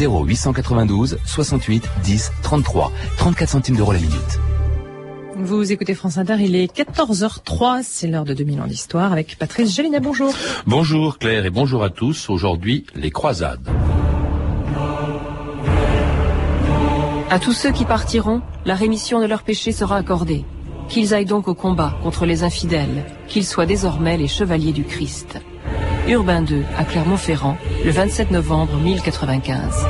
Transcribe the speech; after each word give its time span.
0892 0.00 1.18
68 1.24 1.88
10 2.02 2.32
33. 2.42 2.92
34 3.18 3.48
centimes 3.48 3.76
d'euros 3.76 3.92
la 3.92 3.98
minute. 3.98 4.40
Vous 5.36 5.72
écoutez 5.72 5.94
France 5.94 6.18
Inter, 6.18 6.36
il 6.40 6.54
est 6.54 6.70
14h03, 6.76 7.80
c'est 7.82 8.06
l'heure 8.06 8.24
de 8.24 8.34
2000 8.34 8.60
ans 8.60 8.66
d'histoire 8.66 9.10
avec 9.12 9.38
Patrice 9.38 9.74
Gélinet, 9.74 10.00
bonjour. 10.00 10.34
Bonjour 10.66 11.18
Claire 11.18 11.46
et 11.46 11.50
bonjour 11.50 11.82
à 11.82 11.88
tous. 11.88 12.28
Aujourd'hui, 12.28 12.84
les 12.94 13.10
croisades. 13.10 13.66
À 17.30 17.38
tous 17.38 17.52
ceux 17.52 17.70
qui 17.70 17.84
partiront, 17.84 18.42
la 18.66 18.74
rémission 18.74 19.20
de 19.20 19.26
leurs 19.26 19.44
péchés 19.44 19.72
sera 19.72 19.96
accordée. 19.96 20.44
Qu'ils 20.88 21.14
aillent 21.14 21.24
donc 21.24 21.46
au 21.46 21.54
combat 21.54 21.96
contre 22.02 22.26
les 22.26 22.42
infidèles, 22.42 23.06
qu'ils 23.28 23.46
soient 23.46 23.66
désormais 23.66 24.16
les 24.16 24.26
chevaliers 24.26 24.72
du 24.72 24.82
Christ. 24.82 25.38
Urbain 26.08 26.44
II 26.44 26.62
à 26.76 26.84
Clermont-Ferrand, 26.84 27.56
le 27.84 27.90
27 27.90 28.30
novembre 28.30 28.76
1095. 28.76 29.86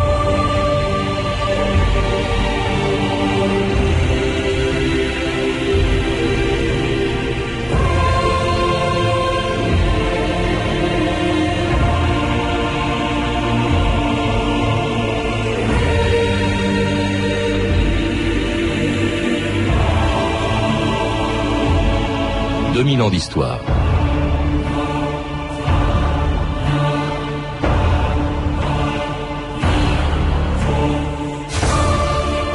2000 22.83 23.03
ans 23.03 23.11
d'histoire. 23.11 23.61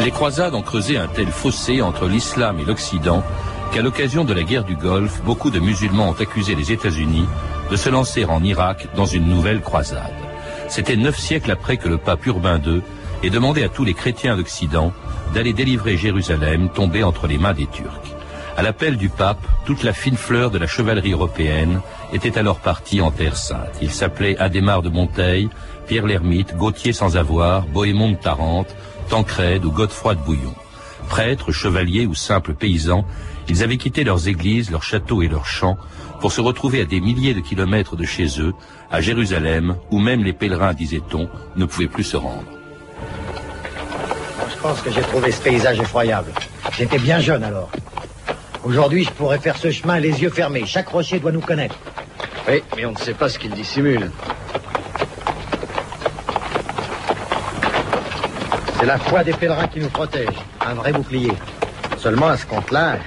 Les 0.06 0.12
croisades 0.12 0.54
ont 0.54 0.62
creusé 0.62 0.98
un 0.98 1.08
tel 1.08 1.30
fossé 1.30 1.82
entre 1.82 2.08
l'islam 2.08 2.60
et 2.60 2.64
l'Occident 2.64 3.24
qu'à 3.74 3.82
l'occasion 3.82 4.24
de 4.24 4.36
la 4.36 4.44
guerre 4.44 4.64
du 4.64 4.76
Golfe, 4.76 5.24
beaucoup 5.24 5.50
de 5.50 5.58
musulmans 5.58 6.10
ont 6.10 6.22
accusé 6.22 6.54
les 6.54 6.72
États-Unis 6.72 7.26
de 7.72 7.76
se 7.76 7.90
lancer 7.90 8.24
en 8.24 8.44
Irak 8.44 8.88
dans 8.96 9.08
une 9.08 9.26
nouvelle 9.26 9.62
croisade. 9.62 10.14
C'était 10.68 10.96
neuf 10.96 11.18
siècles 11.18 11.50
après 11.50 11.78
que 11.78 11.90
le 11.90 11.98
pape 11.98 12.24
Urbain 12.28 12.62
II 12.64 12.84
ait 13.24 13.32
demandé 13.32 13.64
à 13.64 13.68
tous 13.68 13.84
les 13.84 13.96
chrétiens 13.96 14.38
d'Occident 14.38 14.94
d'aller 15.34 15.54
délivrer 15.54 15.98
Jérusalem 15.98 16.70
tombée 16.70 17.02
entre 17.02 17.26
les 17.26 17.40
mains 17.40 17.56
des 17.56 17.66
Turcs. 17.66 18.14
À 18.58 18.62
l'appel 18.62 18.98
du 18.98 19.10
pape, 19.10 19.44
toute 19.66 19.82
la 19.82 19.92
fine 19.92 20.18
fleur 20.18 20.52
de 20.52 20.60
la 20.60 20.68
chevalerie 20.68 21.14
européenne 21.14 21.82
était 22.14 22.38
alors 22.38 22.60
partie 22.60 23.02
en 23.02 23.10
Terre 23.10 23.38
Sainte. 23.38 23.80
Ils 23.82 23.92
s'appelaient 23.92 24.38
Adhémar 24.38 24.84
de 24.84 24.90
Monteil, 24.90 25.50
Pierre 25.88 26.06
l'Ermite, 26.06 26.56
Gauthier 26.56 26.94
sans 26.94 27.18
avoir, 27.18 27.64
Bohémond 27.64 28.12
de 28.12 28.16
Tarente, 28.16 28.74
Tancrède 29.10 29.66
ou 29.66 29.72
Godefroy 29.72 30.16
de 30.16 30.22
Bouillon. 30.22 30.54
Prêtres, 31.10 31.52
chevaliers 31.52 32.06
ou 32.06 32.16
simples 32.16 32.54
paysans, 32.54 33.06
ils 33.48 33.64
avaient 33.64 33.78
quitté 33.78 34.04
leurs 34.04 34.28
églises, 34.28 34.72
leurs 34.72 34.84
châteaux 34.84 35.22
et 35.22 35.28
leurs 35.28 35.46
champs 35.46 35.78
pour 36.20 36.32
se 36.32 36.42
retrouver 36.42 36.82
à 36.82 36.86
des 36.86 37.00
milliers 37.00 37.34
de 37.34 37.42
kilomètres 37.42 37.96
de 37.96 38.06
chez 38.06 38.40
eux, 38.40 38.54
à 38.90 39.02
Jérusalem, 39.02 39.76
où 39.92 40.00
même 40.00 40.24
les 40.24 40.34
pèlerins, 40.34 40.74
disait-on, 40.74 41.30
ne 41.56 41.66
pouvaient 41.66 41.88
plus 41.88 42.04
se 42.04 42.18
rendre. 42.18 42.46
Je 44.50 44.58
pense 44.62 44.82
que 44.82 44.92
j'ai 44.92 45.02
trouvé 45.02 45.32
ce 45.32 45.42
paysage 45.42 45.80
effroyable. 45.80 46.32
J'étais 46.76 46.98
bien 46.98 47.20
jeune 47.20 47.44
alors. 47.44 47.70
Aujourd'hui, 48.64 49.04
je 49.04 49.12
pourrais 49.12 49.38
faire 49.38 49.58
ce 49.58 49.70
chemin 49.70 50.00
les 50.00 50.24
yeux 50.24 50.32
fermés. 50.32 50.66
Chaque 50.66 50.88
rocher 50.88 51.20
doit 51.20 51.32
nous 51.32 51.42
connaître. 51.42 51.76
Oui, 52.48 52.64
mais 52.76 52.86
on 52.86 52.94
ne 52.94 52.98
sait 52.98 53.14
pas 53.14 53.30
ce 53.30 53.38
qu'il 53.38 53.52
dissimule. 53.52 54.10
C'est 58.80 58.86
la 58.86 58.98
foi 58.98 59.24
des 59.24 59.34
pèlerins 59.34 59.68
qui 59.68 59.80
nous 59.80 59.90
protège. 59.90 60.36
Un 60.66 60.74
vrai 60.74 60.92
bouclier. 60.92 61.32
Seulement, 61.98 62.28
à 62.28 62.38
ce 62.38 62.46
compte-là, 62.46 62.98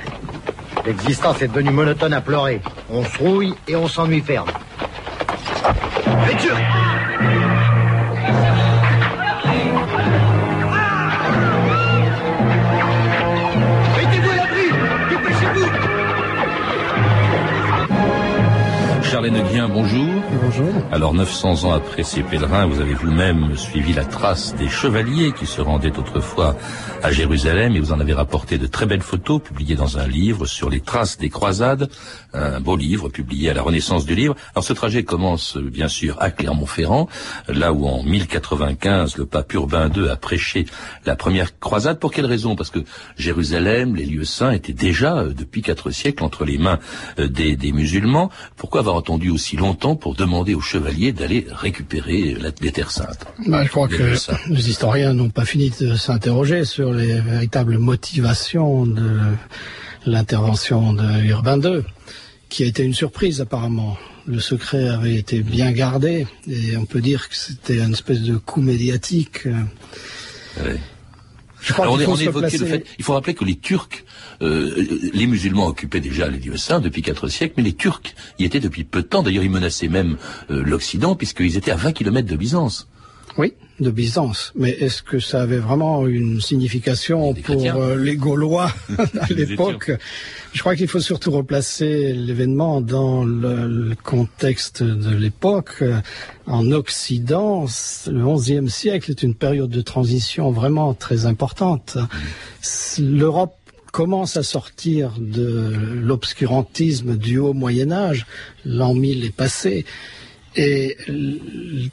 l'existence 0.87 1.43
est 1.43 1.49
devenue 1.49 1.71
monotone 1.71 2.15
à 2.15 2.21
pleurer. 2.21 2.61
On 2.91 3.05
se 3.05 3.19
rouille 3.19 3.55
et 3.67 3.77
on 3.77 3.87
s'ennuie 3.87 4.23
ferme. 4.23 4.49
Charles 19.03 19.27
Henneguien, 19.27 19.69
bonjour. 19.69 20.08
Alors 20.93 21.13
900 21.15 21.65
ans 21.65 21.73
après 21.73 22.03
ces 22.03 22.23
pèlerins, 22.23 22.67
vous 22.67 22.81
avez 22.81 22.95
vous-même 22.95 23.57
suivi 23.57 23.93
la 23.93 24.05
trace 24.05 24.55
des 24.55 24.69
chevaliers 24.69 25.33
qui 25.33 25.47
se 25.47 25.61
rendaient 25.61 25.97
autrefois 25.99 26.57
à 27.03 27.13
Jérusalem 27.13 27.77
et 27.77 27.81
vous 27.81 27.93
en 27.93 28.01
avez 28.01 28.15
rapporté 28.15 28.57
de 28.57 28.67
très 28.67 28.87
belles 28.87 29.03
photos 29.03 29.43
publiées 29.43 29.75
dans 29.75 29.99
un 29.99 30.07
livre 30.07 30.47
sur 30.47 30.71
les 30.71 30.81
traces 30.81 31.19
des 31.19 31.29
croisades, 31.29 31.91
un 32.33 32.61
beau 32.61 32.77
livre 32.77 33.11
publié 33.11 33.51
à 33.51 33.55
la 33.55 33.63
Renaissance 33.63 34.07
du 34.07 34.15
livre. 34.15 34.37
Alors 34.55 34.65
ce 34.65 34.73
trajet 34.73 35.05
commence 35.05 35.59
bien 35.59 35.89
sûr 35.89 36.17
à 36.19 36.31
Clermont-Ferrand, 36.31 37.09
là 37.49 37.73
où 37.73 37.87
en 37.87 38.03
1095 38.03 39.19
le 39.19 39.27
pape 39.27 39.53
Urbain 39.53 39.91
II 39.95 40.09
a 40.09 40.17
prêché 40.17 40.65
la 41.05 41.15
première 41.15 41.59
croisade. 41.59 41.99
Pour 41.99 42.11
quelle 42.11 42.27
raison? 42.27 42.57
Parce 42.57 42.71
que 42.71 42.81
Jérusalem, 43.17 43.97
les 43.97 44.07
lieux 44.07 44.25
saints 44.25 44.53
étaient 44.53 44.73
déjà 44.73 45.19
euh, 45.19 45.35
depuis 45.35 45.63
quatre 45.63 45.91
siècles 45.91 46.25
entre 46.25 46.45
les 46.45 46.59
mains 46.59 46.79
euh, 47.19 47.29
des 47.29 47.73
musulmans. 47.73 48.31
Pourquoi 48.57 48.81
avoir 48.81 48.97
attendu 48.97 49.31
aussi 49.31 49.57
longtemps 49.57 49.95
pour 49.95 50.15
demander 50.15 50.38
aux 50.55 50.61
chevaliers 50.61 51.13
d'aller 51.13 51.47
récupérer 51.51 52.35
la, 52.41 52.51
les 52.61 52.73
terres 52.73 52.91
saintes 52.91 53.27
bah, 53.47 53.65
Je 53.65 53.69
crois 53.69 53.89
Les 53.89 53.97
que 53.97 54.17
les 54.49 54.71
historiens 54.71 55.13
n'ont 55.13 55.31
pas 55.31 55.45
fini 55.45 55.71
de 55.81 55.95
s'interroger 55.95 56.65
sur 56.65 56.93
les 56.93 57.21
véritables 57.21 57.79
motivations 57.79 58.87
de 58.87 59.19
l'intervention 60.07 60.93
de 60.93 61.25
Urbain 61.25 61.61
II, 61.61 61.83
qui 62.49 62.65
a 62.65 62.67
été 62.67 62.85
une 62.85 62.95
surprise 62.95 63.41
apparemment. 63.41 63.97
Le 64.27 64.41
secret 64.41 64.89
avait 64.89 65.17
été 65.17 65.41
bien 65.41 65.73
gardé 65.73 66.27
et 66.47 66.77
on 66.77 66.85
peut 66.85 67.01
dire 67.01 67.29
que 67.29 67.35
c'était 67.35 67.79
une 67.79 67.93
espèce 67.93 68.21
de 68.21 68.37
coup 68.37 68.61
médiatique. 68.61 69.47
Ouais. 70.63 70.79
Je 71.61 71.73
crois 71.73 71.85
Alors, 71.85 71.99
on, 72.09 72.17
évoquait 72.17 72.59
le 72.59 72.67
fait, 72.67 72.87
il 72.99 73.05
faut 73.05 73.15
rappeler 73.15 73.35
que 73.35 73.45
les 73.45 73.57
Turcs, 73.57 74.05
euh, 74.43 74.87
les 75.13 75.27
musulmans 75.27 75.67
occupaient 75.67 76.01
déjà 76.01 76.29
les 76.29 76.39
lieux 76.39 76.57
saints 76.57 76.81
depuis 76.81 77.03
quatre 77.03 77.29
siècles, 77.29 77.55
mais 77.57 77.63
les 77.63 77.75
Turcs 77.75 78.15
y 78.39 78.45
étaient 78.45 78.61
depuis 78.61 78.85
peu 78.85 79.03
de 79.03 79.07
temps. 79.07 79.23
D'ailleurs, 79.23 79.45
ils 79.45 79.51
menaçaient 79.51 79.89
même 79.89 80.17
euh, 80.51 80.63
l'Occident 80.65 81.15
puisqu'ils 81.17 81.57
étaient 81.57 81.71
à 81.71 81.77
20 81.77 81.93
kilomètres 81.93 82.29
de 82.29 82.37
Byzance. 82.37 82.89
Oui, 83.39 83.55
de 83.79 83.93
Byzance. 83.93 84.53
Mais 84.57 84.71
est-ce 84.71 85.01
que 85.01 85.21
ça 85.21 85.43
avait 85.43 85.59
vraiment 85.59 86.09
une 86.09 86.41
signification 86.41 87.35
pour 87.35 87.65
euh, 87.65 87.97
les 87.97 88.17
Gaulois 88.17 88.73
à 88.99 89.33
l'époque? 89.33 89.93
Je 90.53 90.61
crois 90.61 90.75
qu'il 90.75 90.89
faut 90.89 90.99
surtout 90.99 91.31
replacer 91.31 92.13
l'événement 92.13 92.81
dans 92.81 93.25
le, 93.25 93.69
le 93.69 93.95
contexte 93.95 94.83
de 94.83 95.15
l'époque. 95.15 95.85
En 96.47 96.73
Occident, 96.73 97.67
le 98.09 98.35
XIe 98.35 98.69
siècle 98.69 99.13
est 99.13 99.23
une 99.23 99.37
période 99.37 99.71
de 99.71 99.83
transition 99.83 100.51
vraiment 100.51 100.93
très 100.95 101.25
importante. 101.27 101.97
L'Europe 102.99 103.55
commence 103.93 104.37
à 104.37 104.43
sortir 104.43 105.13
de 105.19 105.73
l'obscurantisme 106.03 107.17
du 107.17 107.39
haut 107.39 107.53
Moyen 107.53 107.93
Âge. 107.93 108.27
L'an 108.65 108.95
1000 108.95 109.25
est 109.25 109.35
passé. 109.35 109.85
Et 110.61 110.97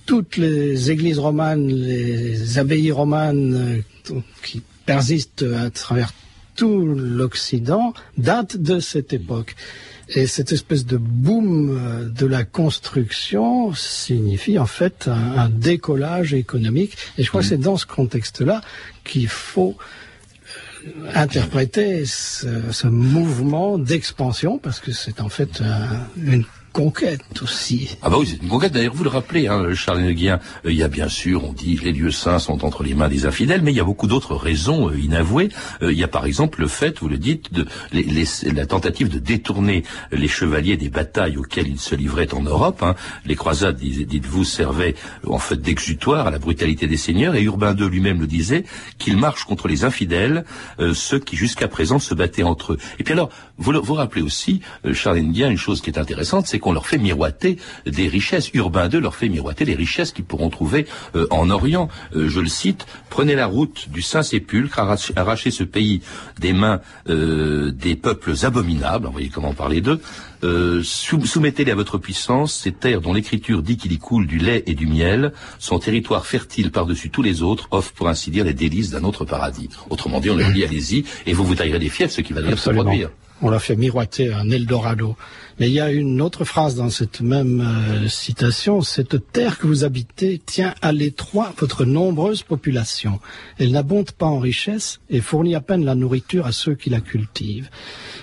toutes 0.08 0.38
les 0.38 0.90
églises 0.90 1.20
romanes, 1.20 1.68
les 1.68 2.58
abbayes 2.58 2.92
romanes 2.92 3.84
euh, 4.10 4.20
qui 4.44 4.62
persistent 4.88 5.46
à 5.66 5.70
travers 5.70 6.12
tout 6.56 6.86
l'Occident 6.86 7.94
datent 8.18 8.58
de 8.58 8.80
cette 8.80 9.14
époque. 9.14 9.56
Et 10.10 10.26
cette 10.28 10.52
espèce 10.52 10.86
de 10.86 10.98
boom 10.98 11.78
euh, 11.78 12.10
de 12.10 12.26
la 12.26 12.44
construction 12.44 13.74
signifie 13.74 14.58
en 14.60 14.66
fait 14.68 15.08
un, 15.08 15.38
un 15.46 15.50
décollage 15.50 16.34
économique. 16.34 16.98
Et 17.18 17.24
je 17.24 17.30
crois 17.30 17.42
que 17.42 17.48
c'est 17.48 17.58
dans 17.58 17.78
ce 17.78 17.86
contexte-là 17.86 18.62
qu'il 19.04 19.28
faut 19.28 19.76
euh, 20.88 21.12
interpréter 21.16 22.06
ce, 22.06 22.48
ce 22.72 22.88
mouvement 22.88 23.78
d'expansion, 23.78 24.58
parce 24.60 24.80
que 24.80 24.92
c'est 24.92 25.22
en 25.22 25.30
fait 25.30 25.62
un- 25.62 26.08
une 26.24 26.46
conquête 26.76 27.22
aussi. 27.42 27.98
Ah 28.02 28.10
bah 28.10 28.18
oui, 28.20 28.28
c'est 28.28 28.44
une 28.44 28.50
conquête. 28.50 28.74
D'ailleurs, 28.74 28.94
vous 28.94 29.06
le 29.06 29.10
rappelez, 29.10 29.48
hein, 29.48 29.74
Charles 29.74 30.00
Henneguien, 30.02 30.42
euh, 30.66 30.72
il 30.74 30.78
y 30.78 30.84
a 30.84 30.90
bien 30.90 31.08
sûr, 31.08 31.46
on 31.46 31.54
dit, 31.54 31.80
les 31.82 31.94
lieux 31.94 32.12
saints 32.12 32.38
sont 32.38 32.66
entre 32.66 32.84
les 32.84 32.94
mains 32.94 33.08
des 33.08 33.26
infidèles, 33.26 33.62
mais 33.62 33.72
il 33.72 33.78
y 33.78 33.80
a 33.80 33.86
beaucoup 33.86 34.08
d'autres 34.08 34.36
raisons 34.36 34.90
euh, 34.90 35.00
inavouées. 35.00 35.48
Euh, 35.82 35.94
il 35.94 35.98
y 35.98 36.04
a 36.04 36.10
par 36.10 36.26
exemple 36.26 36.60
le 36.60 36.68
fait, 36.68 37.00
vous 37.00 37.08
le 37.08 37.18
dites, 37.18 37.54
de 37.54 37.66
les- 37.94 38.04
les- 38.04 38.52
la 38.52 38.66
tentative 38.66 39.08
de 39.08 39.20
détourner 39.20 39.84
les 40.12 40.28
chevaliers 40.28 40.76
des 40.76 40.90
batailles 40.90 41.38
auxquelles 41.38 41.70
ils 41.70 41.80
se 41.80 41.96
livraient 41.96 42.34
en 42.34 42.42
Europe. 42.42 42.84
hein. 42.84 42.96
Les 43.26 43.36
croisades, 43.38 43.78
dites-vous, 43.80 44.44
servaient 44.44 44.96
en 45.26 45.40
fait 45.40 45.62
d'exutoire 45.62 46.28
à 46.28 46.32
la 46.32 46.40
brutalité 46.40 46.88
des 46.88 46.98
seigneurs, 46.98 47.36
et 47.36 47.42
Urbain 47.44 47.74
II 47.74 47.88
lui-même 47.88 48.20
le 48.20 48.28
disait, 48.28 48.66
qu'il 48.98 49.16
marche 49.16 49.46
contre 49.46 49.70
les 49.70 49.86
infidèles, 49.86 50.44
ceux 50.94 51.20
qui 51.20 51.38
jusqu'à 51.38 51.70
présent 51.70 52.00
se 52.00 52.14
battaient 52.14 52.44
entre 52.44 52.74
eux. 52.74 52.78
Et 53.00 53.04
puis 53.06 53.14
alors, 53.14 53.30
vous 53.58 53.72
vous 53.82 53.94
rappelez 53.94 54.22
aussi, 54.22 54.60
Charles 54.94 55.20
Henneguien, 55.20 55.50
une 55.50 55.58
chose 55.58 55.80
qui 55.82 55.90
est 55.90 55.98
intéressante, 55.98 56.48
c'est 56.48 56.60
qu'on 56.66 56.74
leur 56.74 56.88
fait 56.88 56.98
miroiter 56.98 57.58
des 57.86 58.08
richesses. 58.08 58.50
Urbain 58.56 58.90
II 58.90 59.00
leur 59.00 59.14
fait 59.14 59.30
miroiter 59.30 59.66
les 59.66 59.76
richesses 59.76 60.12
qu'ils 60.12 60.26
pourront 60.26 60.50
trouver 60.50 60.88
euh, 61.16 61.28
en 61.30 61.52
Orient. 61.52 61.90
Euh, 62.16 62.28
je 62.28 62.40
le 62.40 62.48
cite, 62.48 62.88
prenez 63.12 63.36
la 63.36 63.46
route 63.46 63.88
du 63.90 64.02
Saint-Sépulcre, 64.02 64.80
arrachez, 65.16 65.52
ce 65.52 65.64
pays 65.64 66.02
des 66.40 66.54
mains 66.54 66.82
euh, 67.08 67.72
des 67.72 67.96
peuples 67.96 68.34
abominables, 68.42 69.06
vous 69.06 69.12
voyez 69.12 69.30
comment 69.30 69.54
parler 69.54 69.80
d'eux, 69.80 70.02
soumettez-les 70.84 71.72
à 71.72 71.76
votre 71.76 72.00
puissance, 72.00 72.54
ces 72.54 72.72
terres 72.72 73.02
dont 73.02 73.14
l'écriture 73.14 73.62
dit 73.62 73.78
qu'il 73.78 73.92
y 73.92 74.00
coule 74.00 74.26
du 74.26 74.40
lait 74.40 74.64
et 74.66 74.74
du 74.74 74.88
miel, 74.88 75.34
son 75.60 75.78
territoire 75.78 76.26
fertile 76.26 76.72
par-dessus 76.72 77.12
tous 77.12 77.22
les 77.22 77.44
autres, 77.44 77.68
offre 77.70 77.94
pour 77.94 78.08
ainsi 78.08 78.32
dire 78.32 78.44
les 78.44 78.54
délices 78.56 78.90
d'un 78.90 79.04
autre 79.04 79.24
paradis. 79.24 79.70
Autrement 79.92 80.20
dit, 80.20 80.32
on 80.32 80.36
leur 80.36 80.52
dit 80.52 80.66
allez-y, 80.70 81.06
et 81.28 81.34
vous 81.34 81.46
vous 81.46 81.56
taillerez 81.56 81.80
des 81.80 81.90
fiefs, 81.90 82.12
ce 82.12 82.22
qui 82.22 82.34
va 82.34 82.42
d'ailleurs 82.42 82.58
se 82.58 82.72
produire 82.72 83.12
on 83.42 83.50
l'a 83.50 83.60
fait 83.60 83.76
miroiter 83.76 84.34
un 84.34 84.50
Eldorado. 84.50 85.16
Mais 85.60 85.70
il 85.70 85.74
y 85.74 85.80
a 85.80 85.90
une 85.90 86.22
autre 86.22 86.44
phrase 86.44 86.76
dans 86.76 86.90
cette 86.90 87.22
même 87.22 87.62
euh, 87.62 88.08
citation, 88.10 88.82
cette 88.82 89.32
terre 89.32 89.58
que 89.58 89.68
vous 89.68 89.86
habitez 89.86 90.42
tient 90.46 90.74
à 90.82 90.92
l'étroit 90.92 91.54
votre 91.58 91.86
nombreuse 91.86 92.44
population. 92.44 93.20
Elle 93.58 93.72
n'abonde 93.72 94.12
pas 94.12 94.26
en 94.26 94.40
richesse 94.40 95.00
et 95.10 95.22
fournit 95.22 95.56
à 95.56 95.62
peine 95.62 95.86
la 95.86 95.96
nourriture 95.96 96.46
à 96.46 96.52
ceux 96.52 96.76
qui 96.76 96.90
la 96.90 97.00
cultivent. 97.00 97.70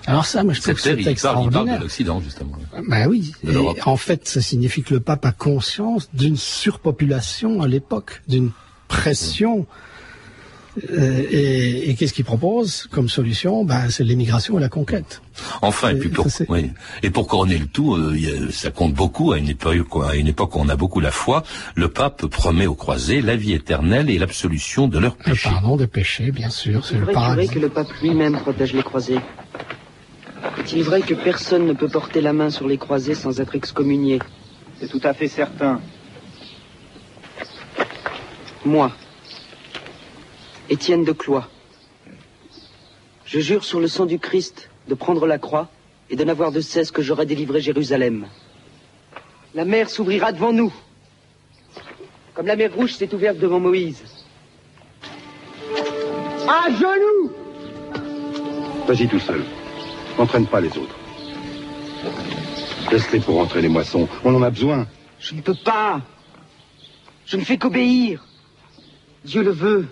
Alors 0.07 0.27
ça, 0.27 0.45
moi, 0.45 0.53
je 0.53 0.61
trouve 0.61 0.75
que 0.75 0.81
c'est 0.81 1.07
extraordinaire. 1.07 1.63
Il 1.63 1.67
parle 1.67 1.79
de 1.79 1.85
l'Occident, 1.85 2.21
justement. 2.21 2.59
Ben 2.89 3.07
oui. 3.09 3.33
en 3.87 3.97
fait, 3.97 4.29
ça 4.29 4.43
signifie 4.43 4.83
que 4.83 4.93
le 4.93 5.01
pape 5.01 5.25
a 5.25 5.33
conscience 5.33 6.11
d'une 6.13 6.37
surpopulation 6.37 7.63
à 7.63 7.69
l'époque, 7.69 8.23
d'une 8.29 8.51
pression 8.89 9.61
euh, 9.61 9.92
et, 10.91 11.91
et 11.91 11.95
qu'est-ce 11.95 12.15
qu'il 12.15 12.25
propose 12.25 12.89
comme 12.91 13.09
solution? 13.09 13.65
Ben, 13.65 13.91
C'est 13.91 14.05
l'immigration 14.05 14.59
et 14.59 14.61
la 14.61 14.69
conquête. 14.69 15.21
Enfin, 15.61 15.91
et 15.91 15.95
puis 15.97 16.09
pour, 16.09 16.27
oui. 16.49 16.71
et 17.03 17.11
pour 17.11 17.27
couronner 17.27 17.59
le 17.59 17.67
tout, 17.67 17.95
euh, 17.95 18.51
ça 18.51 18.71
compte 18.71 18.95
beaucoup 18.95 19.33
à 19.33 19.39
une 19.39 19.49
époque, 19.49 19.87
à 20.09 20.15
une 20.15 20.29
époque 20.29 20.57
où 20.57 20.61
on 20.61 20.69
a 20.69 20.77
beaucoup 20.77 21.01
la 21.01 21.11
foi. 21.11 21.43
Le 21.75 21.89
pape 21.89 22.27
promet 22.27 22.67
aux 22.67 22.75
croisés 22.75 23.21
la 23.21 23.37
vie 23.37 23.53
éternelle 23.53 24.09
et 24.11 24.19
l'absolution 24.19 24.89
de 24.89 24.99
leurs 24.99 25.17
péchés. 25.17 25.49
Le 25.49 25.55
pardon 25.55 25.77
des 25.77 25.87
péchés, 25.87 26.31
bien 26.31 26.51
sûr. 26.51 26.85
C'est 26.87 26.97
vrai 26.97 27.47
que 27.47 27.59
le 27.59 27.69
pape 27.69 27.93
lui-même 28.03 28.39
protège 28.39 28.73
les 28.73 28.83
croisés? 28.83 29.21
Est-il 30.59 30.83
vrai 30.83 31.03
que 31.03 31.15
personne 31.15 31.67
ne 31.67 31.73
peut 31.73 31.89
porter 31.89 32.21
la 32.21 32.33
main 32.33 32.51
sur 32.51 32.67
les 32.67 32.79
croisés 32.79 33.15
sans 33.15 33.41
être 33.41 33.55
excommunié? 33.55 34.19
C'est 34.81 34.89
tout 34.89 35.01
à 35.05 35.15
fait 35.15 35.29
certain. 35.29 35.81
Moi, 38.65 38.93
Étienne 40.71 41.05
de 41.05 41.13
Cloix. 41.13 41.49
Je 43.25 43.41
jure 43.41 43.65
sur 43.65 43.81
le 43.81 43.89
sang 43.89 44.07
du 44.07 44.19
Christ 44.19 44.69
de 44.89 44.95
prendre 44.95 45.27
la 45.27 45.39
croix 45.39 45.69
et 46.11 46.17
de 46.17 46.25
n'avoir 46.25 46.53
de 46.53 46.61
cesse 46.61 46.91
que 46.91 47.03
j'aurai 47.03 47.27
délivré 47.27 47.61
Jérusalem. 47.61 48.27
La 49.55 49.65
mer 49.65 49.91
s'ouvrira 49.91 50.33
devant 50.33 50.53
nous, 50.53 50.73
comme 52.35 52.47
la 52.47 52.57
mer 52.57 52.75
rouge 52.75 52.95
s'est 52.95 53.13
ouverte 53.15 53.39
devant 53.39 53.61
Moïse. 53.61 54.03
À 56.49 56.71
genoux 56.71 57.31
Vas-y 58.87 59.09
tout 59.09 59.21
seul. 59.21 59.43
N'entraîne 60.19 60.47
pas 60.47 60.61
les 60.61 60.77
autres. 60.77 60.97
Laisse-les 62.91 63.21
pour 63.21 63.37
rentrer 63.37 63.63
les 63.63 63.69
moissons. 63.69 64.09
On 64.25 64.35
en 64.35 64.43
a 64.43 64.51
besoin. 64.51 64.87
Je 65.19 65.35
ne 65.35 65.41
peux 65.41 65.55
pas. 65.55 66.01
Je 67.25 67.37
ne 67.37 67.45
fais 67.45 67.57
qu'obéir. 67.57 68.27
Dieu 69.25 69.43
le 69.43 69.53
veut. 69.53 69.87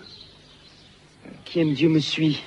Qui 1.51 1.59
aime 1.59 1.73
Dieu 1.73 1.89
me 1.89 1.99
suit. 1.99 2.41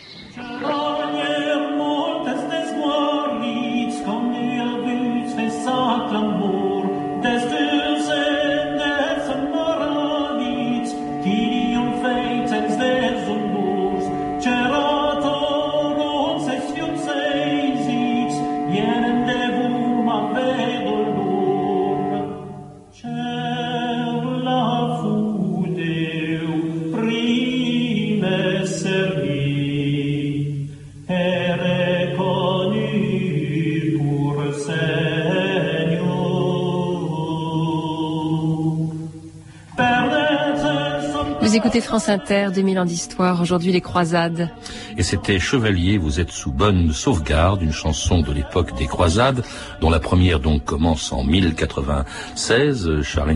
Écoutez 41.75 41.89
France 41.89 42.09
Inter, 42.09 42.51
2000 42.55 42.79
ans 42.79 42.85
d'histoire, 42.85 43.41
aujourd'hui 43.41 43.73
les 43.73 43.81
croisades. 43.81 44.49
Et 44.97 45.03
c'était 45.03 45.41
Chevalier, 45.41 45.99
vous 45.99 46.21
êtes 46.21 46.31
sous 46.31 46.53
bonne 46.53 46.93
sauvegarde, 46.93 47.63
une 47.63 47.73
chanson 47.73 48.21
de 48.21 48.33
l'époque 48.33 48.77
des 48.77 48.87
croisades, 48.87 49.43
dont 49.81 49.91
la 49.91 49.99
première 49.99 50.39
donc 50.39 50.65
commence 50.65 51.13
en 51.13 51.25
1096, 51.25 53.03
Charles 53.03 53.35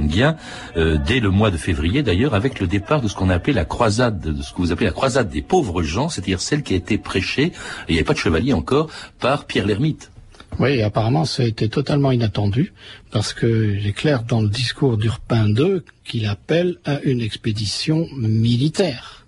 euh, 0.76 0.98
dès 1.04 1.18
le 1.18 1.30
mois 1.30 1.50
de 1.50 1.56
février 1.56 2.04
d'ailleurs, 2.04 2.34
avec 2.34 2.60
le 2.60 2.68
départ 2.68 3.00
de 3.00 3.08
ce 3.08 3.16
qu'on 3.16 3.28
appelait 3.28 3.54
la 3.54 3.64
croisade, 3.64 4.20
de 4.20 4.40
ce 4.40 4.52
que 4.52 4.58
vous 4.58 4.70
appelez 4.70 4.86
la 4.86 4.92
croisade 4.92 5.30
des 5.30 5.42
pauvres 5.42 5.82
gens, 5.82 6.08
c'est-à-dire 6.08 6.40
celle 6.40 6.62
qui 6.62 6.74
a 6.74 6.76
été 6.76 6.96
prêchée, 6.96 7.50
il 7.88 7.94
n'y 7.94 7.98
avait 7.98 8.04
pas 8.04 8.12
de 8.12 8.18
chevalier 8.18 8.52
encore, 8.52 8.88
par 9.18 9.46
Pierre 9.46 9.66
l'Ermite. 9.66 10.12
Oui, 10.58 10.82
apparemment, 10.82 11.24
ça 11.24 11.44
a 11.44 11.46
été 11.46 11.68
totalement 11.68 12.10
inattendu, 12.10 12.72
parce 13.12 13.32
que 13.32 13.76
il 13.78 13.86
est 13.86 13.92
clair 13.92 14.24
dans 14.24 14.40
le 14.40 14.48
discours 14.48 14.96
d'Urpin 14.96 15.46
II 15.46 15.82
qu'il 16.04 16.26
appelle 16.26 16.78
à 16.84 17.00
une 17.02 17.20
expédition 17.20 18.08
militaire. 18.16 19.26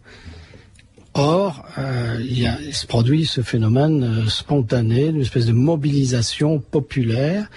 Or, 1.15 1.65
euh, 1.79 2.19
il, 2.21 2.75
se 2.75 2.87
produit 2.87 3.27
ce 3.27 3.43
phénomène 3.43 4.03
euh, 4.03 4.29
spontané, 4.29 5.06
une 5.06 5.21
espèce 5.21 5.47
de 5.47 5.53
mobilisation 5.53 6.61
populaire 6.61 7.49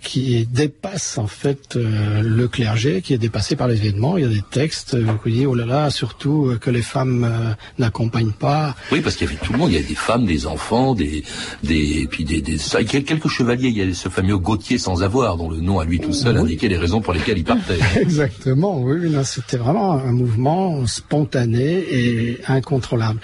qui 0.00 0.46
dépasse 0.46 1.18
en 1.18 1.26
fait 1.26 1.76
euh, 1.76 2.22
le 2.22 2.48
clergé, 2.48 3.02
qui 3.02 3.14
est 3.14 3.18
dépassé 3.18 3.56
par 3.56 3.68
les 3.68 3.76
événements. 3.76 4.16
Il 4.16 4.24
y 4.24 4.26
a 4.26 4.30
des 4.30 4.44
textes 4.50 4.94
euh, 4.94 5.06
qui 5.22 5.32
disent 5.32 5.46
oh 5.46 5.54
là 5.54 5.66
là, 5.66 5.90
surtout 5.90 6.56
que 6.60 6.70
les 6.70 6.82
femmes 6.82 7.56
n'accompagnent 7.78 8.32
pas. 8.32 8.74
Oui, 8.92 9.00
parce 9.00 9.16
qu'il 9.16 9.26
y 9.26 9.30
avait 9.30 9.40
tout 9.40 9.52
le 9.52 9.58
monde. 9.58 9.70
Il 9.70 9.80
y 9.80 9.84
a 9.84 9.86
des 9.86 9.94
femmes, 9.94 10.26
des 10.26 10.46
enfants, 10.46 10.94
des 10.94 11.24
des 11.62 12.06
puis 12.10 12.24
des, 12.24 12.40
des 12.40 12.58
quelques 12.84 13.28
chevaliers. 13.28 13.68
Il 13.68 13.78
y 13.78 13.82
a 13.82 13.94
ce 13.94 14.08
fameux 14.08 14.38
Gauthier 14.38 14.78
sans 14.78 15.02
avoir, 15.02 15.36
dont 15.36 15.50
le 15.50 15.60
nom 15.60 15.78
à 15.78 15.84
lui 15.84 15.98
tout 15.98 16.12
seul 16.12 16.36
indiquait 16.36 16.68
les 16.68 16.78
raisons 16.78 17.00
pour 17.00 17.12
lesquelles 17.12 17.38
il 17.38 17.44
partait. 17.44 17.78
Exactement. 18.00 18.80
Oui, 18.80 19.12
c'était 19.24 19.56
vraiment 19.56 19.92
un 19.92 20.12
mouvement 20.12 20.86
spontané 20.86 21.84
et 21.90 22.40
incontrôlable. 22.46 23.20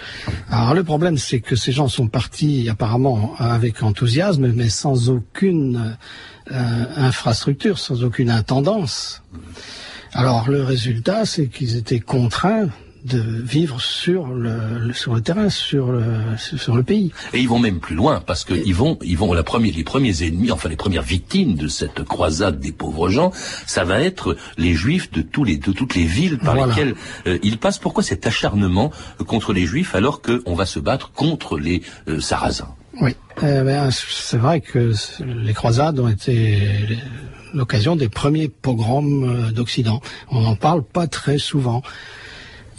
Alors 0.50 0.74
le 0.74 0.84
problème, 0.84 1.18
c'est 1.18 1.40
que 1.40 1.56
ces 1.56 1.72
gens 1.72 1.88
sont 1.88 2.08
partis 2.08 2.68
apparemment 2.68 3.34
avec 3.38 3.82
enthousiasme, 3.82 4.52
mais 4.54 4.68
sans 4.68 5.10
aucune 5.10 5.76
euh, 5.76 5.92
infrastructure, 6.50 7.78
sans 7.78 8.04
aucune 8.04 8.30
intendance. 8.30 9.22
Alors 10.12 10.50
le 10.50 10.62
résultat, 10.62 11.24
c'est 11.24 11.46
qu'ils 11.46 11.76
étaient 11.76 12.00
contraints 12.00 12.68
de 13.04 13.18
vivre 13.18 13.80
sur 13.80 14.28
le, 14.28 14.92
sur 14.92 15.14
le 15.14 15.20
terrain, 15.20 15.48
sur 15.48 15.90
le, 15.90 16.04
sur 16.38 16.76
le 16.76 16.82
pays. 16.82 17.12
Et 17.32 17.40
ils 17.40 17.48
vont 17.48 17.58
même 17.58 17.80
plus 17.80 17.96
loin 17.96 18.22
parce 18.24 18.44
que 18.44 18.54
ils 18.54 18.74
vont 18.74 18.98
ils 19.02 19.16
vont 19.16 19.32
la 19.32 19.42
première 19.42 19.74
les 19.74 19.84
premiers 19.84 20.22
ennemis, 20.22 20.50
enfin 20.50 20.68
les 20.68 20.76
premières 20.76 21.02
victimes 21.02 21.54
de 21.54 21.68
cette 21.68 22.04
croisade 22.04 22.60
des 22.60 22.72
pauvres 22.72 23.08
gens, 23.08 23.32
ça 23.66 23.84
va 23.84 24.00
être 24.00 24.36
les 24.56 24.74
juifs 24.74 25.10
de 25.10 25.22
tous 25.22 25.44
les 25.44 25.56
de 25.56 25.72
toutes 25.72 25.94
les 25.94 26.04
villes 26.04 26.38
par 26.38 26.54
lesquelles 26.54 26.94
euh, 27.26 27.38
ils 27.42 27.58
passent. 27.58 27.78
Pourquoi 27.78 28.02
cet 28.02 28.26
acharnement 28.26 28.92
contre 29.26 29.52
les 29.52 29.66
juifs 29.66 29.94
alors 29.94 30.22
qu'on 30.22 30.54
va 30.54 30.66
se 30.66 30.78
battre 30.78 31.10
contre 31.12 31.58
les 31.58 31.82
euh, 32.08 32.20
sarrasins? 32.20 32.74
Oui, 33.00 33.16
eh 33.38 33.62
ben, 33.62 33.90
c'est 33.90 34.36
vrai 34.36 34.60
que 34.60 34.92
les 35.24 35.54
croisades 35.54 35.98
ont 35.98 36.08
été 36.08 36.58
l'occasion 37.54 37.96
des 37.96 38.08
premiers 38.08 38.48
pogroms 38.48 39.24
euh, 39.24 39.50
d'Occident. 39.50 40.00
On 40.30 40.40
n'en 40.40 40.56
parle 40.56 40.82
pas 40.82 41.06
très 41.06 41.38
souvent. 41.38 41.82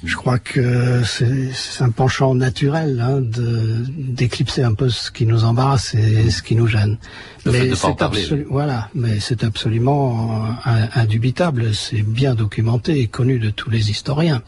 Je 0.03 0.17
crois 0.17 0.37
que 0.37 1.01
c'est 1.05 1.81
un 1.81 1.89
penchant 1.89 2.35
naturel 2.35 2.99
hein, 2.99 3.21
d'éclipser 3.21 4.61
un 4.61 4.73
peu 4.73 4.89
ce 4.89 5.11
qui 5.11 5.25
nous 5.25 5.45
embarrasse 5.45 5.95
et 5.95 6.29
ce 6.29 6.43
qui 6.43 6.57
nous 6.57 6.67
gêne. 6.67 6.97
mais 7.45 7.73
c'est 7.73 8.45
voilà, 8.49 8.89
mais 8.93 9.21
c'est 9.21 9.45
absolument 9.45 10.45
euh, 10.67 10.85
indubitable, 10.95 11.73
c'est 11.73 12.01
bien 12.01 12.35
documenté 12.35 12.99
et 12.99 13.07
connu 13.07 13.39
de 13.39 13.49
tous 13.49 13.69
les 13.69 13.91
historiens. 13.91 14.43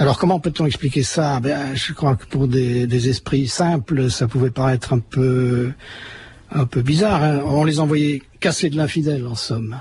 Alors 0.00 0.16
comment 0.16 0.40
peut-on 0.40 0.64
expliquer 0.64 1.02
ça? 1.02 1.40
Ben, 1.40 1.74
Je 1.74 1.92
crois 1.92 2.16
que 2.16 2.24
pour 2.24 2.48
des, 2.48 3.08
esprits 3.10 3.46
simples, 3.46 4.10
ça 4.10 4.26
pouvait 4.26 4.50
paraître 4.50 4.94
un 4.94 4.98
peu, 4.98 5.72
un 6.50 6.64
peu 6.64 6.80
bizarre. 6.80 7.22
Hein. 7.22 7.42
On 7.44 7.64
les 7.64 7.80
envoyait 7.80 8.22
casser 8.40 8.70
de 8.70 8.78
l'infidèle, 8.78 9.26
en 9.26 9.34
somme. 9.34 9.76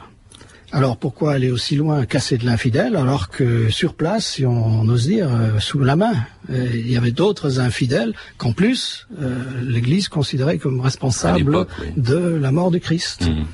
Alors 0.74 0.98
pourquoi 0.98 1.32
aller 1.32 1.50
aussi 1.50 1.78
loin, 1.78 2.06
casser 2.06 2.38
de 2.38 2.46
l'infidèle, 2.46 2.98
alors 2.98 3.30
que 3.30 3.70
sur 3.70 3.94
place, 3.94 4.34
si 4.34 4.46
on, 4.46 4.82
ose 4.90 5.08
dire, 5.08 5.30
euh, 5.32 5.58
sous 5.60 5.80
la 5.80 5.96
main, 5.96 6.14
euh, 6.50 6.68
il 6.74 6.92
y 6.92 6.98
avait 6.98 7.12
d'autres 7.12 7.62
infidèles 7.62 8.14
qu'en 8.38 8.52
plus 8.52 9.08
euh, 9.22 9.36
l'Église 9.64 10.10
considérait 10.10 10.58
comme 10.58 10.82
responsable 10.82 11.66
de 11.96 12.18
la 12.18 12.52
mort 12.52 12.72
du 12.72 12.82
Christ. 12.82 13.30
Mmh. 13.30 13.46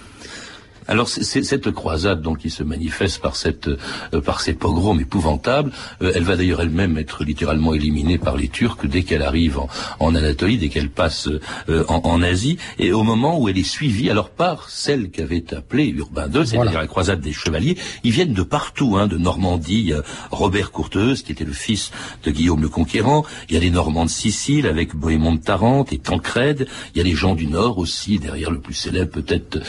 Alors 0.87 1.09
c'est 1.09 1.43
cette 1.43 1.71
croisade 1.71 2.21
donc 2.21 2.39
qui 2.39 2.49
se 2.51 2.61
manifeste 2.61 3.19
par 3.19 3.35
cette 3.35 3.67
euh, 3.67 4.21
par 4.21 4.41
ces 4.41 4.53
pogroms 4.53 4.99
épouvantables, 4.99 5.71
euh, 6.01 6.11
elle 6.13 6.23
va 6.23 6.35
d'ailleurs 6.35 6.61
elle-même 6.61 6.97
être 6.97 7.23
littéralement 7.23 7.73
éliminée 7.73 8.17
par 8.17 8.37
les 8.37 8.49
Turcs 8.49 8.85
dès 8.85 9.03
qu'elle 9.03 9.23
arrive 9.23 9.59
en, 9.99 10.15
Anatolie, 10.15 10.57
dès 10.57 10.69
qu'elle 10.69 10.89
passe 10.89 11.27
euh, 11.69 11.83
en, 11.87 12.21
Asie, 12.21 12.57
et 12.79 12.93
au 12.93 13.03
moment 13.03 13.39
où 13.39 13.49
elle 13.49 13.57
est 13.57 13.63
suivie 13.63 14.09
alors 14.09 14.29
par 14.29 14.69
celle 14.69 15.09
qu'avait 15.09 15.53
appelée 15.53 15.87
Urbain 15.87 16.27
II, 16.27 16.45
c'est-à-dire 16.45 16.79
la 16.79 16.87
croisade 16.87 17.19
des 17.19 17.33
chevaliers, 17.33 17.77
ils 18.03 18.11
viennent 18.11 18.33
de 18.33 18.43
partout, 18.43 18.95
hein, 18.97 19.07
de 19.07 19.17
Normandie, 19.17 19.91
Robert 20.31 20.71
Courteuse 20.71 21.23
qui 21.23 21.31
était 21.31 21.43
le 21.43 21.53
fils 21.53 21.91
de 22.23 22.31
Guillaume 22.31 22.61
le 22.61 22.69
Conquérant, 22.69 23.25
il 23.49 23.55
y 23.55 23.57
a 23.57 23.59
les 23.59 23.69
Normands 23.69 24.05
de 24.05 24.09
Sicile 24.09 24.67
avec 24.67 24.95
Bohémond 24.95 25.35
de 25.35 25.41
Tarente 25.41 25.91
et 25.91 25.97
Tancrède, 25.97 26.67
il 26.93 26.99
y 26.99 27.01
a 27.01 27.03
les 27.03 27.15
gens 27.15 27.35
du 27.35 27.47
Nord 27.47 27.79
aussi, 27.79 28.19
derrière 28.19 28.51
le 28.51 28.59
plus 28.59 28.73
célèbre 28.73 29.11
peut-être 29.11 29.59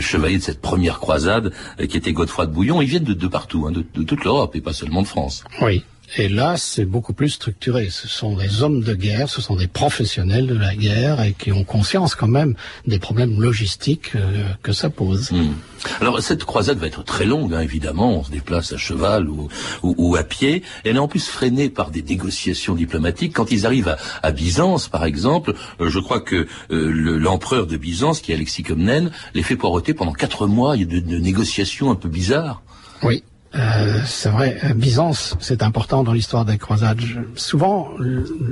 chevalier 0.00 0.38
cette 0.44 0.60
première 0.60 1.00
croisade 1.00 1.52
euh, 1.80 1.86
qui 1.86 1.96
était 1.96 2.12
Godefroy 2.12 2.46
de 2.46 2.52
Bouillon. 2.52 2.82
Ils 2.82 2.88
viennent 2.88 3.04
de, 3.04 3.26
partout, 3.26 3.66
hein, 3.66 3.72
de, 3.72 3.82
toute 4.02 4.24
l'Europe 4.24 4.54
et 4.54 4.60
pas 4.60 4.72
seulement 4.72 5.02
de 5.02 5.06
France. 5.06 5.44
Oui. 5.60 5.82
Et 6.16 6.28
là, 6.28 6.56
c'est 6.56 6.84
beaucoup 6.84 7.12
plus 7.12 7.30
structuré. 7.30 7.88
Ce 7.90 8.06
sont 8.06 8.36
des 8.36 8.62
hommes 8.62 8.82
de 8.82 8.94
guerre, 8.94 9.28
ce 9.28 9.42
sont 9.42 9.56
des 9.56 9.66
professionnels 9.66 10.46
de 10.46 10.56
la 10.56 10.76
guerre 10.76 11.20
et 11.20 11.32
qui 11.32 11.50
ont 11.50 11.64
conscience 11.64 12.14
quand 12.14 12.28
même 12.28 12.54
des 12.86 13.00
problèmes 13.00 13.40
logistiques 13.40 14.12
euh, 14.14 14.44
que 14.62 14.72
ça 14.72 14.90
pose. 14.90 15.32
Hmm. 15.32 15.54
Alors 16.00 16.20
cette 16.22 16.44
croisade 16.44 16.78
va 16.78 16.86
être 16.86 17.02
très 17.02 17.24
longue, 17.24 17.52
hein, 17.52 17.60
évidemment. 17.60 18.20
On 18.20 18.24
se 18.24 18.30
déplace 18.30 18.72
à 18.72 18.76
cheval 18.76 19.28
ou, 19.28 19.48
ou, 19.82 20.14
à 20.14 20.22
pied. 20.22 20.62
Elle 20.84 20.96
est 20.96 21.00
en 21.00 21.08
plus 21.08 21.26
freinée 21.26 21.68
par 21.68 21.90
des 21.90 22.02
négociations 22.02 22.74
diplomatiques. 22.74 23.32
Quand 23.32 23.50
ils 23.50 23.66
arrivent 23.66 23.96
à, 24.22 24.30
Byzance, 24.30 24.86
par 24.86 25.04
exemple, 25.04 25.54
euh, 25.80 25.90
je 25.90 25.98
crois 25.98 26.20
que 26.20 26.46
euh, 26.70 27.18
l'empereur 27.18 27.66
de 27.66 27.76
Byzance, 27.76 28.20
qui 28.20 28.30
est 28.30 28.36
Alexis 28.36 28.62
Comnène, 28.62 29.10
les 29.34 29.42
fait 29.42 29.56
poireauter 29.56 29.94
pendant 29.94 30.12
quatre 30.12 30.46
mois. 30.46 30.76
Il 30.76 30.82
y 30.82 30.84
a 30.84 31.00
de, 31.00 31.04
de 31.04 31.18
négociations 31.18 31.90
un 31.90 31.96
peu 31.96 32.08
bizarres. 32.08 32.62
Oui, 33.02 33.24
euh, 33.56 34.00
c'est 34.06 34.30
vrai, 34.30 34.58
Byzance, 34.74 35.36
c'est 35.40 35.62
important 35.62 36.02
dans 36.02 36.12
l'histoire 36.12 36.44
des 36.44 36.58
croisades. 36.58 37.00
souvent, 37.36 37.90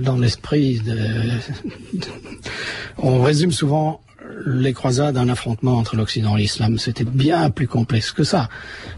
dans 0.02 0.16
l'esprit, 0.16 0.80
de, 0.80 0.96
on 2.98 3.22
résume 3.22 3.52
souvent 3.52 4.00
les 4.46 4.72
croisades 4.72 5.16
un 5.16 5.28
affrontement 5.28 5.78
entre 5.78 5.96
l'Occident 5.96 6.36
et 6.36 6.42
l'Islam. 6.42 6.78
C'était 6.78 7.04
bien 7.04 7.50
plus 7.50 7.66
complexe 7.66 8.12
que 8.12 8.24
ça, 8.24 8.48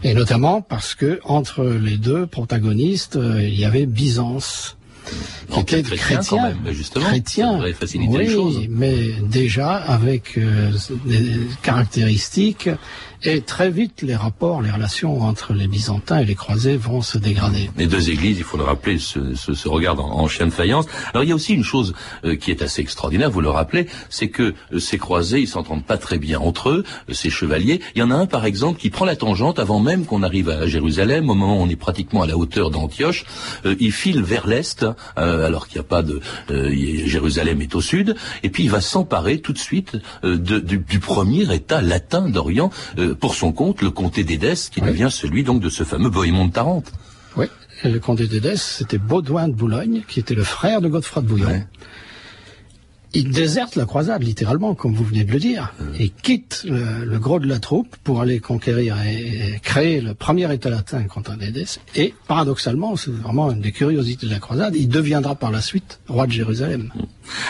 et 0.03 0.13
notamment 0.13 0.61
parce 0.61 0.95
que 0.95 1.19
entre 1.23 1.63
les 1.63 1.97
deux 1.97 2.27
protagonistes, 2.27 3.15
euh, 3.15 3.41
il 3.41 3.59
y 3.59 3.65
avait 3.65 3.85
Byzance. 3.85 4.77
Qui 5.51 5.59
était 5.59 5.83
chrétien, 5.83 6.23
quand 6.23 6.63
même, 6.63 6.73
justement. 6.73 7.05
Chrétien, 7.05 7.61
oui, 7.61 8.17
les 8.17 8.27
choses. 8.27 8.61
mais 8.67 9.11
déjà 9.21 9.75
avec 9.75 10.35
euh, 10.39 10.71
des 11.05 11.41
caractéristiques 11.61 12.69
et 13.23 13.41
très 13.41 13.69
vite, 13.69 14.01
les 14.01 14.15
rapports, 14.15 14.61
les 14.61 14.71
relations 14.71 15.21
entre 15.21 15.53
les 15.53 15.67
Byzantins 15.67 16.19
et 16.19 16.25
les 16.25 16.35
croisés 16.35 16.77
vont 16.77 17.01
se 17.01 17.17
dégrader. 17.17 17.69
Les 17.77 17.87
deux 17.87 18.09
églises, 18.09 18.37
il 18.37 18.43
faut 18.43 18.57
le 18.57 18.63
rappeler, 18.63 18.99
se, 18.99 19.33
se, 19.35 19.67
regardent 19.67 20.01
en, 20.01 20.27
chien 20.27 20.45
de 20.45 20.51
faïence. 20.51 20.85
Alors 21.13 21.23
il 21.23 21.29
y 21.29 21.31
a 21.31 21.35
aussi 21.35 21.53
une 21.53 21.63
chose 21.63 21.93
euh, 22.23 22.35
qui 22.35 22.51
est 22.51 22.61
assez 22.61 22.81
extraordinaire, 22.81 23.29
vous 23.29 23.41
le 23.41 23.49
rappelez, 23.49 23.87
c'est 24.09 24.29
que 24.29 24.53
euh, 24.73 24.79
ces 24.79 24.97
croisés, 24.97 25.39
ils 25.39 25.47
s'entendent 25.47 25.85
pas 25.85 25.97
très 25.97 26.17
bien 26.17 26.39
entre 26.39 26.69
eux, 26.69 26.83
euh, 27.09 27.13
ces 27.13 27.29
chevaliers. 27.29 27.81
Il 27.95 27.99
y 27.99 28.03
en 28.03 28.11
a 28.11 28.15
un, 28.15 28.25
par 28.25 28.45
exemple, 28.45 28.79
qui 28.79 28.89
prend 28.89 29.05
la 29.05 29.15
tangente 29.15 29.59
avant 29.59 29.79
même 29.79 30.05
qu'on 30.05 30.23
arrive 30.23 30.49
à 30.49 30.67
Jérusalem, 30.67 31.29
au 31.29 31.33
moment 31.33 31.59
où 31.59 31.63
on 31.63 31.69
est 31.69 31.75
pratiquement 31.75 32.23
à 32.23 32.27
la 32.27 32.37
hauteur 32.37 32.69
d'Antioche. 32.69 33.25
il 33.65 33.91
file 33.91 34.21
vers 34.21 34.47
l'est, 34.47 34.85
alors 35.15 35.67
qu'il 35.67 35.79
n'y 35.79 35.85
a 35.85 35.87
pas 35.87 36.03
de... 36.03 36.19
Jérusalem 36.49 37.61
est 37.61 37.75
au 37.75 37.81
sud, 37.81 38.15
et 38.43 38.49
puis 38.49 38.63
il 38.63 38.69
va 38.69 38.81
s'emparer 38.81 39.39
tout 39.39 39.53
de 39.53 39.57
suite 39.57 39.97
de, 40.23 40.59
du, 40.59 40.77
du, 40.77 40.99
premier 40.99 41.53
État 41.53 41.81
latin 41.81 42.29
d'Orient 42.29 42.71
pour 43.15 43.35
son 43.35 43.51
compte 43.51 43.81
le 43.81 43.91
comté 43.91 44.23
d'Édesse, 44.23 44.69
qui 44.69 44.81
devient 44.81 45.09
celui 45.09 45.43
donc 45.43 45.61
de 45.61 45.69
ce 45.69 45.83
fameux 45.83 46.09
Bohémond 46.09 46.45
de 46.45 46.51
Tarente. 46.51 46.91
Oui, 47.37 47.47
et 47.83 47.89
le 47.89 47.99
comté 47.99 48.27
d'Édesse, 48.27 48.77
c'était 48.77 48.97
Baudouin 48.97 49.47
de 49.47 49.53
Boulogne, 49.53 50.03
qui 50.07 50.19
était 50.19 50.35
le 50.35 50.43
frère 50.43 50.81
de 50.81 50.87
Godefroy 50.87 51.21
de 51.23 51.27
Bouillon 51.27 51.65
il 53.15 53.31
déserte 53.31 53.77
la 53.77 53.85
croisade, 53.85 54.23
littéralement, 54.23 54.75
comme 54.75 54.93
vous 54.93 55.05
venez 55.05 55.23
de 55.23 55.31
le 55.31 55.39
dire, 55.39 55.73
et 55.97 56.09
quitte 56.09 56.65
le, 56.67 57.17
gros 57.17 57.39
de 57.39 57.47
la 57.47 57.59
troupe 57.59 57.95
pour 58.03 58.21
aller 58.21 58.39
conquérir 58.39 58.97
et, 59.01 59.59
créer 59.63 60.01
le 60.01 60.13
premier 60.13 60.53
État 60.53 60.69
latin 60.69 61.03
contre 61.03 61.35
Dédès. 61.37 61.79
Et 61.95 62.13
paradoxalement, 62.27 62.97
c'est 62.97 63.11
vraiment 63.11 63.51
une 63.51 63.61
des 63.61 63.71
curiosités 63.71 64.27
de 64.27 64.31
la 64.31 64.39
croisade, 64.39 64.75
il 64.75 64.89
deviendra 64.89 65.35
par 65.35 65.51
la 65.51 65.61
suite 65.61 65.99
roi 66.07 66.27
de 66.27 66.33
Jérusalem. 66.33 66.91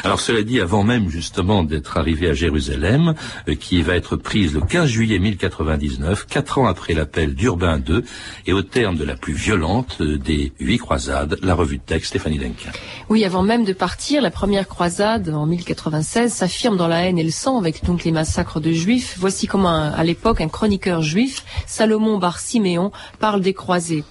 Alors 0.04 0.20
cela 0.20 0.44
dit, 0.44 0.60
avant 0.60 0.84
même 0.84 1.10
justement 1.10 1.64
d'être 1.64 1.98
arrivé 1.98 2.30
à 2.30 2.34
Jérusalem, 2.34 3.16
euh, 3.48 3.56
qui 3.56 3.82
va 3.82 3.96
être 3.96 4.16
prise 4.16 4.54
le 4.54 4.62
15 4.62 4.88
juillet 4.88 5.20
1099, 5.20 6.26
quatre 6.28 6.58
ans 6.58 6.68
après 6.68 6.94
l'appel 6.94 7.36
d'Urbain 7.36 7.82
II, 7.88 8.02
et 8.46 8.54
au 8.54 8.62
terme 8.62 8.98
de 8.98 9.04
la 9.04 9.16
plus 9.16 9.34
violente 9.34 9.98
euh, 10.02 10.18
des 10.18 10.54
huit 10.60 10.78
croisades, 10.78 11.38
la 11.42 11.56
revue 11.56 11.78
de 11.78 11.84
texte 11.84 12.10
Stéphanie 12.10 12.40
Denkin. 12.40 12.72
Oui, 13.10 13.26
avant 13.26 13.44
même 13.44 13.66
de 13.66 13.74
partir, 13.74 14.22
la 14.22 14.32
première 14.32 14.68
croisade 14.68 15.30
en 15.30 15.46
1096 15.46 16.32
s'affirme 16.32 16.78
dans 16.78 16.88
la 16.88 17.06
haine 17.06 17.18
et 17.18 17.24
le 17.24 17.32
sang 17.32 17.58
avec 17.58 17.84
donc 17.84 18.04
les 18.04 18.12
massacres 18.12 18.60
de 18.60 18.72
juifs. 18.72 19.16
Voici 19.20 19.48
comment 19.48 19.70
à 19.70 20.04
l'époque 20.04 20.42
un 20.42 20.48
chroniqueur 20.48 21.02
juif, 21.02 21.44
Salomon 21.68 22.18
bar 22.18 22.40
Siméon, 22.40 22.92
parle 23.20 23.42
des 23.42 23.54
croisés. 23.54 24.04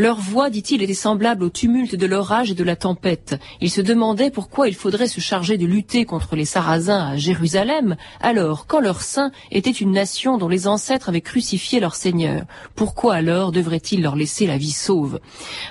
Leur 0.00 0.18
voix, 0.18 0.48
dit-il, 0.48 0.80
était 0.80 0.94
semblable 0.94 1.44
au 1.44 1.50
tumulte 1.50 1.94
de 1.94 2.06
l'orage 2.06 2.50
et 2.50 2.54
de 2.54 2.64
la 2.64 2.74
tempête. 2.74 3.38
Ils 3.60 3.70
se 3.70 3.82
demandaient 3.82 4.30
pourquoi 4.30 4.66
il 4.66 4.74
faudrait 4.74 5.08
se 5.08 5.20
charger 5.20 5.58
de 5.58 5.66
lutter 5.66 6.06
contre 6.06 6.36
les 6.36 6.46
Sarrasins 6.46 7.10
à 7.10 7.16
Jérusalem, 7.18 7.96
alors 8.22 8.66
quand 8.66 8.80
leur 8.80 9.02
sein 9.02 9.30
était 9.50 9.68
une 9.70 9.90
nation 9.90 10.38
dont 10.38 10.48
les 10.48 10.66
ancêtres 10.66 11.10
avaient 11.10 11.20
crucifié 11.20 11.80
leur 11.80 11.96
Seigneur. 11.96 12.44
Pourquoi 12.76 13.12
alors 13.12 13.52
devraient-ils 13.52 14.00
leur 14.00 14.16
laisser 14.16 14.46
la 14.46 14.56
vie 14.56 14.70
sauve? 14.70 15.20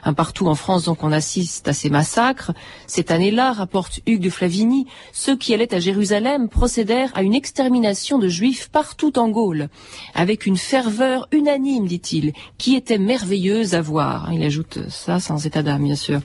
Un 0.03 0.13
Partout 0.13 0.45
en 0.45 0.53
France, 0.53 0.83
donc, 0.83 1.03
on 1.03 1.11
assiste 1.11 1.67
à 1.67 1.73
ces 1.73 1.89
massacres. 1.89 2.51
Cette 2.85 3.09
année-là, 3.09 3.51
rapporte 3.51 3.99
Hugues 4.05 4.21
de 4.21 4.29
Flavigny, 4.29 4.85
ceux 5.11 5.37
qui 5.37 5.55
allaient 5.55 5.73
à 5.73 5.79
Jérusalem 5.79 6.49
procédèrent 6.49 7.11
à 7.15 7.23
une 7.23 7.33
extermination 7.33 8.19
de 8.19 8.27
Juifs 8.27 8.69
partout 8.69 9.17
en 9.17 9.29
Gaule, 9.29 9.69
avec 10.13 10.45
une 10.45 10.57
ferveur 10.57 11.27
unanime, 11.31 11.87
dit-il, 11.87 12.33
qui 12.59 12.75
était 12.75 12.99
merveilleuse 12.99 13.73
à 13.73 13.81
voir. 13.81 14.18
Hein, 14.25 14.33
il 14.33 14.43
ajoute 14.43 14.79
ça 14.89 15.19
sans 15.19 15.45
état 15.45 15.63
d'âme, 15.63 15.83
bien 15.83 15.95
sûr 15.95 16.21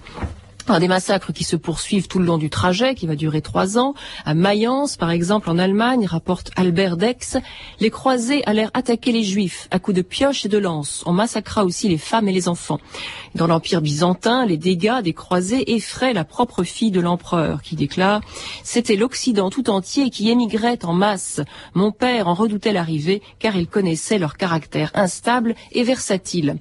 des 0.66 0.88
massacres 0.88 1.32
qui 1.32 1.44
se 1.44 1.56
poursuivent 1.56 2.08
tout 2.08 2.18
le 2.18 2.24
long 2.24 2.38
du 2.38 2.50
trajet, 2.50 2.94
qui 2.94 3.06
va 3.06 3.16
durer 3.16 3.42
trois 3.42 3.78
ans. 3.78 3.94
À 4.24 4.34
Mayence, 4.34 4.96
par 4.96 5.10
exemple, 5.10 5.50
en 5.50 5.58
Allemagne, 5.58 6.06
rapporte 6.06 6.50
Albert 6.56 6.96
Dex, 6.96 7.36
les 7.80 7.90
croisés 7.90 8.42
allèrent 8.46 8.70
attaquer 8.74 9.12
les 9.12 9.22
juifs 9.22 9.68
à 9.70 9.78
coups 9.78 9.96
de 9.96 10.02
pioches 10.02 10.46
et 10.46 10.48
de 10.48 10.58
lances. 10.58 11.02
On 11.06 11.12
massacra 11.12 11.64
aussi 11.64 11.88
les 11.88 11.98
femmes 11.98 12.28
et 12.28 12.32
les 12.32 12.48
enfants. 12.48 12.80
Dans 13.34 13.46
l'Empire 13.46 13.82
byzantin, 13.82 14.46
les 14.46 14.56
dégâts 14.56 15.02
des 15.02 15.12
croisés 15.12 15.74
effraient 15.74 16.14
la 16.14 16.24
propre 16.24 16.64
fille 16.64 16.90
de 16.90 17.00
l'empereur, 17.00 17.62
qui 17.62 17.76
déclare 17.76 18.20
«C'était 18.64 18.96
l'Occident 18.96 19.50
tout 19.50 19.70
entier 19.70 20.10
qui 20.10 20.30
émigrait 20.30 20.84
en 20.84 20.94
masse. 20.94 21.40
Mon 21.74 21.92
père 21.92 22.26
en 22.26 22.34
redoutait 22.34 22.72
l'arrivée, 22.72 23.22
car 23.38 23.56
il 23.56 23.66
connaissait 23.66 24.18
leur 24.18 24.36
caractère 24.36 24.90
instable 24.94 25.54
et 25.72 25.82
versatile.» 25.82 26.56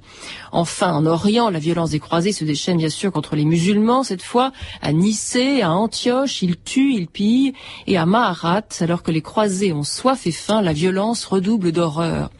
Enfin, 0.52 0.92
en 0.92 1.06
Orient, 1.06 1.50
la 1.50 1.58
violence 1.58 1.90
des 1.90 1.98
croisés 1.98 2.32
se 2.32 2.44
déchaîne 2.44 2.76
bien 2.76 2.90
sûr 2.90 3.10
contre 3.10 3.34
les 3.34 3.44
musulmans, 3.44 3.93
cette 4.02 4.22
fois 4.22 4.52
à 4.82 4.92
Nicée, 4.92 5.62
à 5.62 5.72
Antioche, 5.72 6.42
ils 6.42 6.56
tuent, 6.56 6.94
ils 6.94 7.06
pillent, 7.06 7.52
et 7.86 7.96
à 7.96 8.06
Maharat, 8.06 8.62
alors 8.80 9.02
que 9.02 9.10
les 9.10 9.22
croisés 9.22 9.72
ont 9.72 9.84
soif 9.84 10.26
et 10.26 10.32
faim, 10.32 10.62
la 10.62 10.72
violence 10.72 11.24
redouble 11.24 11.72
d'horreur. 11.72 12.30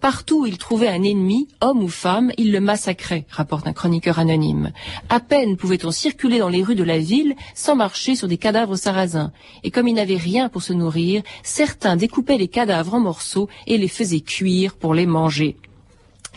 Partout 0.00 0.42
où 0.42 0.46
il 0.46 0.56
trouvait 0.56 0.88
un 0.88 1.02
ennemi, 1.02 1.48
homme 1.60 1.82
ou 1.82 1.88
femme, 1.88 2.32
il 2.38 2.52
le 2.52 2.60
massacrait, 2.60 3.26
rapporte 3.28 3.66
un 3.66 3.74
chroniqueur 3.74 4.18
anonyme. 4.18 4.72
À 5.10 5.20
peine 5.20 5.56
pouvait-on 5.56 5.90
circuler 5.90 6.38
dans 6.38 6.48
les 6.48 6.62
rues 6.62 6.74
de 6.74 6.84
la 6.84 6.98
ville 6.98 7.34
sans 7.54 7.76
marcher 7.76 8.14
sur 8.14 8.26
des 8.26 8.38
cadavres 8.38 8.76
sarrasins. 8.76 9.32
Et 9.62 9.70
comme 9.70 9.88
il 9.88 9.94
n'avait 9.94 10.16
rien 10.16 10.48
pour 10.48 10.62
se 10.62 10.72
nourrir, 10.72 11.22
certains 11.42 11.96
découpaient 11.96 12.38
les 12.38 12.48
cadavres 12.48 12.94
en 12.94 13.00
morceaux 13.00 13.48
et 13.66 13.76
les 13.76 13.88
faisaient 13.88 14.20
cuire 14.20 14.74
pour 14.74 14.94
les 14.94 15.06
manger. 15.06 15.56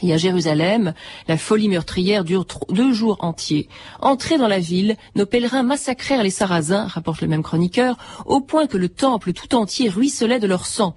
Et 0.04 0.12
à 0.12 0.18
Jérusalem, 0.18 0.94
la 1.30 1.38
folie 1.38 1.70
meurtrière 1.70 2.26
dure 2.26 2.46
deux 2.70 2.92
jours 2.92 3.18
entiers. 3.22 3.70
Entrés 4.02 4.38
dans 4.38 4.50
la 4.50 4.60
ville, 4.60 4.98
nos 5.16 5.26
pèlerins 5.26 5.64
massacrèrent 5.64 6.24
les 6.24 6.30
Sarrasins, 6.30 6.88
rapporte 6.88 7.22
le 7.22 7.30
même 7.30 7.42
chroniqueur, 7.42 7.96
au 8.26 8.42
point 8.42 8.68
que 8.68 8.76
le 8.76 8.90
temple 8.90 9.32
tout 9.32 9.56
entier 9.56 9.88
ruisselait 9.88 10.42
de 10.42 10.48
leur 10.48 10.66
sang. 10.66 10.94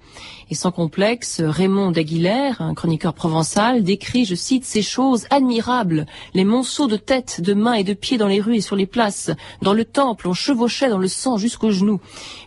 Et 0.49 0.55
sans 0.55 0.71
complexe, 0.71 1.41
Raymond 1.41 1.91
d'Aguilère, 1.91 2.61
un 2.61 2.73
chroniqueur 2.73 3.13
provençal, 3.13 3.83
décrit, 3.83 4.25
je 4.25 4.35
cite, 4.35 4.65
ces 4.65 4.81
choses 4.81 5.25
admirables, 5.29 6.05
les 6.33 6.45
monceaux 6.45 6.87
de 6.87 6.95
têtes, 6.95 7.41
de 7.41 7.53
mains 7.53 7.73
et 7.73 7.83
de 7.83 7.93
pieds 7.93 8.17
dans 8.17 8.27
les 8.27 8.39
rues 8.41 8.55
et 8.55 8.61
sur 8.61 8.75
les 8.75 8.85
places. 8.85 9.31
Dans 9.61 9.73
le 9.73 9.85
temple, 9.85 10.27
on 10.27 10.33
chevauchait 10.33 10.89
dans 10.89 10.97
le 10.97 11.07
sang 11.07 11.37
jusqu'aux 11.37 11.71
genoux. 11.71 11.99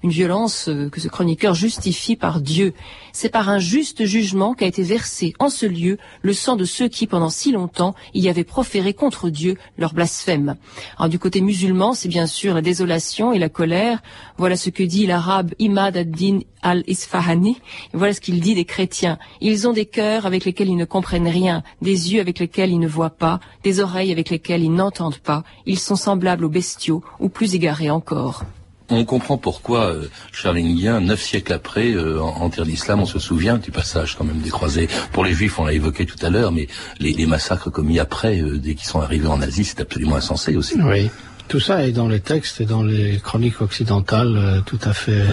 Une 0.02 0.10
violence 0.10 0.68
euh, 0.68 0.88
que 0.88 1.00
ce 1.00 1.08
chroniqueur 1.08 1.54
justifie 1.54 2.16
par 2.16 2.40
Dieu. 2.40 2.72
C'est 3.12 3.28
par 3.28 3.48
un 3.48 3.58
juste 3.58 4.04
jugement 4.04 4.54
qu'a 4.54 4.66
été 4.66 4.82
versé 4.82 5.34
en 5.38 5.50
ce 5.50 5.66
lieu 5.66 5.98
le 6.22 6.32
sang 6.32 6.49
de 6.56 6.64
ceux 6.64 6.88
qui, 6.88 7.06
pendant 7.06 7.30
si 7.30 7.52
longtemps, 7.52 7.94
y 8.14 8.28
avaient 8.28 8.44
proféré 8.44 8.94
contre 8.94 9.30
Dieu 9.30 9.56
leur 9.78 9.92
blasphème. 9.92 10.56
Alors, 10.98 11.08
du 11.08 11.18
côté 11.18 11.40
musulman, 11.40 11.94
c'est 11.94 12.08
bien 12.08 12.26
sûr 12.26 12.54
la 12.54 12.62
désolation 12.62 13.32
et 13.32 13.38
la 13.38 13.48
colère. 13.48 14.02
Voilà 14.38 14.56
ce 14.56 14.70
que 14.70 14.82
dit 14.82 15.06
l'arabe 15.06 15.52
Imad 15.58 15.96
ad-Din 15.96 16.40
al-Isfahani. 16.62 17.58
Voilà 17.92 18.12
ce 18.12 18.20
qu'il 18.20 18.40
dit 18.40 18.54
des 18.54 18.64
chrétiens. 18.64 19.18
Ils 19.40 19.68
ont 19.68 19.72
des 19.72 19.86
cœurs 19.86 20.26
avec 20.26 20.44
lesquels 20.44 20.68
ils 20.68 20.76
ne 20.76 20.84
comprennent 20.84 21.28
rien, 21.28 21.62
des 21.82 22.12
yeux 22.12 22.20
avec 22.20 22.38
lesquels 22.38 22.70
ils 22.70 22.78
ne 22.80 22.88
voient 22.88 23.10
pas, 23.10 23.40
des 23.62 23.80
oreilles 23.80 24.12
avec 24.12 24.30
lesquelles 24.30 24.62
ils 24.62 24.72
n'entendent 24.72 25.18
pas. 25.18 25.44
Ils 25.66 25.78
sont 25.78 25.96
semblables 25.96 26.44
aux 26.44 26.50
bestiaux, 26.50 27.02
ou 27.18 27.28
plus 27.28 27.54
égarés 27.54 27.90
encore. 27.90 28.44
On 28.90 29.04
comprend 29.04 29.38
pourquoi 29.38 29.92
euh, 29.92 30.08
Charles 30.32 30.58
neuf 30.58 31.22
siècles 31.22 31.52
après, 31.52 31.92
euh, 31.92 32.20
en 32.20 32.50
terre 32.50 32.66
d'islam, 32.66 33.00
on 33.00 33.06
se 33.06 33.18
souvient 33.18 33.56
du 33.56 33.70
passage 33.70 34.16
quand 34.16 34.24
même 34.24 34.40
des 34.40 34.50
croisés. 34.50 34.88
Pour 35.12 35.24
les 35.24 35.32
juifs, 35.32 35.58
on 35.58 35.64
l'a 35.64 35.72
évoqué 35.72 36.06
tout 36.06 36.24
à 36.24 36.30
l'heure, 36.30 36.50
mais 36.50 36.66
les, 36.98 37.26
massacres 37.26 37.70
commis 37.70 38.00
après, 38.00 38.40
euh, 38.40 38.58
dès 38.58 38.74
qu'ils 38.74 38.88
sont 38.88 39.00
arrivés 39.00 39.28
en 39.28 39.40
Asie, 39.40 39.64
c'est 39.64 39.80
absolument 39.80 40.16
insensé 40.16 40.56
aussi. 40.56 40.74
Oui. 40.82 41.08
Tout 41.50 41.58
ça 41.58 41.84
est 41.84 41.90
dans 41.90 42.06
les 42.06 42.20
textes 42.20 42.60
et 42.60 42.64
dans 42.64 42.84
les 42.84 43.18
chroniques 43.18 43.60
occidentales 43.60 44.36
euh, 44.36 44.60
tout 44.60 44.78
à 44.84 44.92
fait 44.92 45.24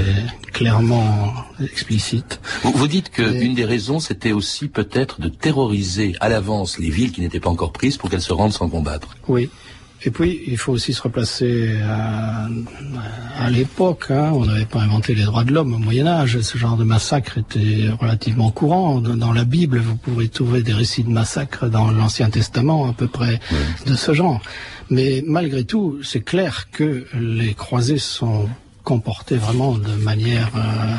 clairement 0.51 1.31
explicite. 1.61 2.39
Vous, 2.63 2.71
vous 2.71 2.87
dites 2.87 3.11
qu'une 3.11 3.53
des 3.53 3.65
raisons, 3.65 3.99
c'était 3.99 4.31
aussi 4.31 4.67
peut-être 4.67 5.21
de 5.21 5.29
terroriser 5.29 6.15
à 6.19 6.29
l'avance 6.29 6.79
les 6.79 6.89
villes 6.89 7.11
qui 7.11 7.21
n'étaient 7.21 7.39
pas 7.39 7.51
encore 7.51 7.71
prises 7.71 7.97
pour 7.97 8.09
qu'elles 8.09 8.21
se 8.21 8.33
rendent 8.33 8.51
sans 8.51 8.67
combattre. 8.67 9.15
Oui. 9.27 9.49
Et 10.07 10.09
puis, 10.09 10.41
il 10.47 10.57
faut 10.57 10.71
aussi 10.71 10.93
se 10.93 11.01
replacer 11.01 11.77
à, 11.83 12.47
à 13.37 13.49
l'époque. 13.49 14.05
Hein, 14.09 14.31
on 14.33 14.45
n'avait 14.45 14.63
pas 14.63 14.79
inventé 14.79 15.13
les 15.13 15.25
droits 15.25 15.43
de 15.43 15.51
l'homme 15.51 15.73
au 15.73 15.79
Moyen 15.79 16.07
Âge. 16.07 16.39
Ce 16.39 16.57
genre 16.57 16.77
de 16.77 16.85
massacre 16.85 17.37
était 17.37 17.89
relativement 17.99 18.49
courant. 18.49 19.01
Dans 19.01 19.33
la 19.33 19.43
Bible, 19.43 19.79
vous 19.79 19.97
pouvez 19.97 20.29
trouver 20.29 20.63
des 20.63 20.71
récits 20.71 21.03
de 21.03 21.09
massacres 21.09 21.69
dans 21.69 21.91
l'Ancien 21.91 22.29
Testament 22.29 22.87
à 22.89 22.93
peu 22.93 23.07
près 23.07 23.41
de 23.85 23.95
ce 23.95 24.13
genre. 24.13 24.39
Mais 24.89 25.21
malgré 25.27 25.65
tout, 25.65 25.99
c'est 26.03 26.21
clair 26.21 26.69
que 26.71 27.05
les 27.13 27.53
croisés 27.53 27.99
sont 27.99 28.47
comportés 28.85 29.35
vraiment 29.35 29.73
de 29.77 29.91
manière... 29.91 30.51
Euh, 30.55 30.95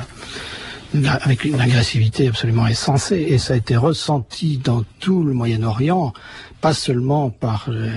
avec 1.20 1.44
une 1.44 1.60
agressivité 1.60 2.28
absolument 2.28 2.64
insensée, 2.64 3.26
et 3.28 3.36
ça 3.36 3.52
a 3.52 3.56
été 3.58 3.76
ressenti 3.76 4.56
dans 4.56 4.84
tout 5.00 5.22
le 5.22 5.34
Moyen-Orient 5.34 6.14
pas 6.60 6.74
seulement 6.74 7.30
par 7.30 7.66
euh, 7.68 7.88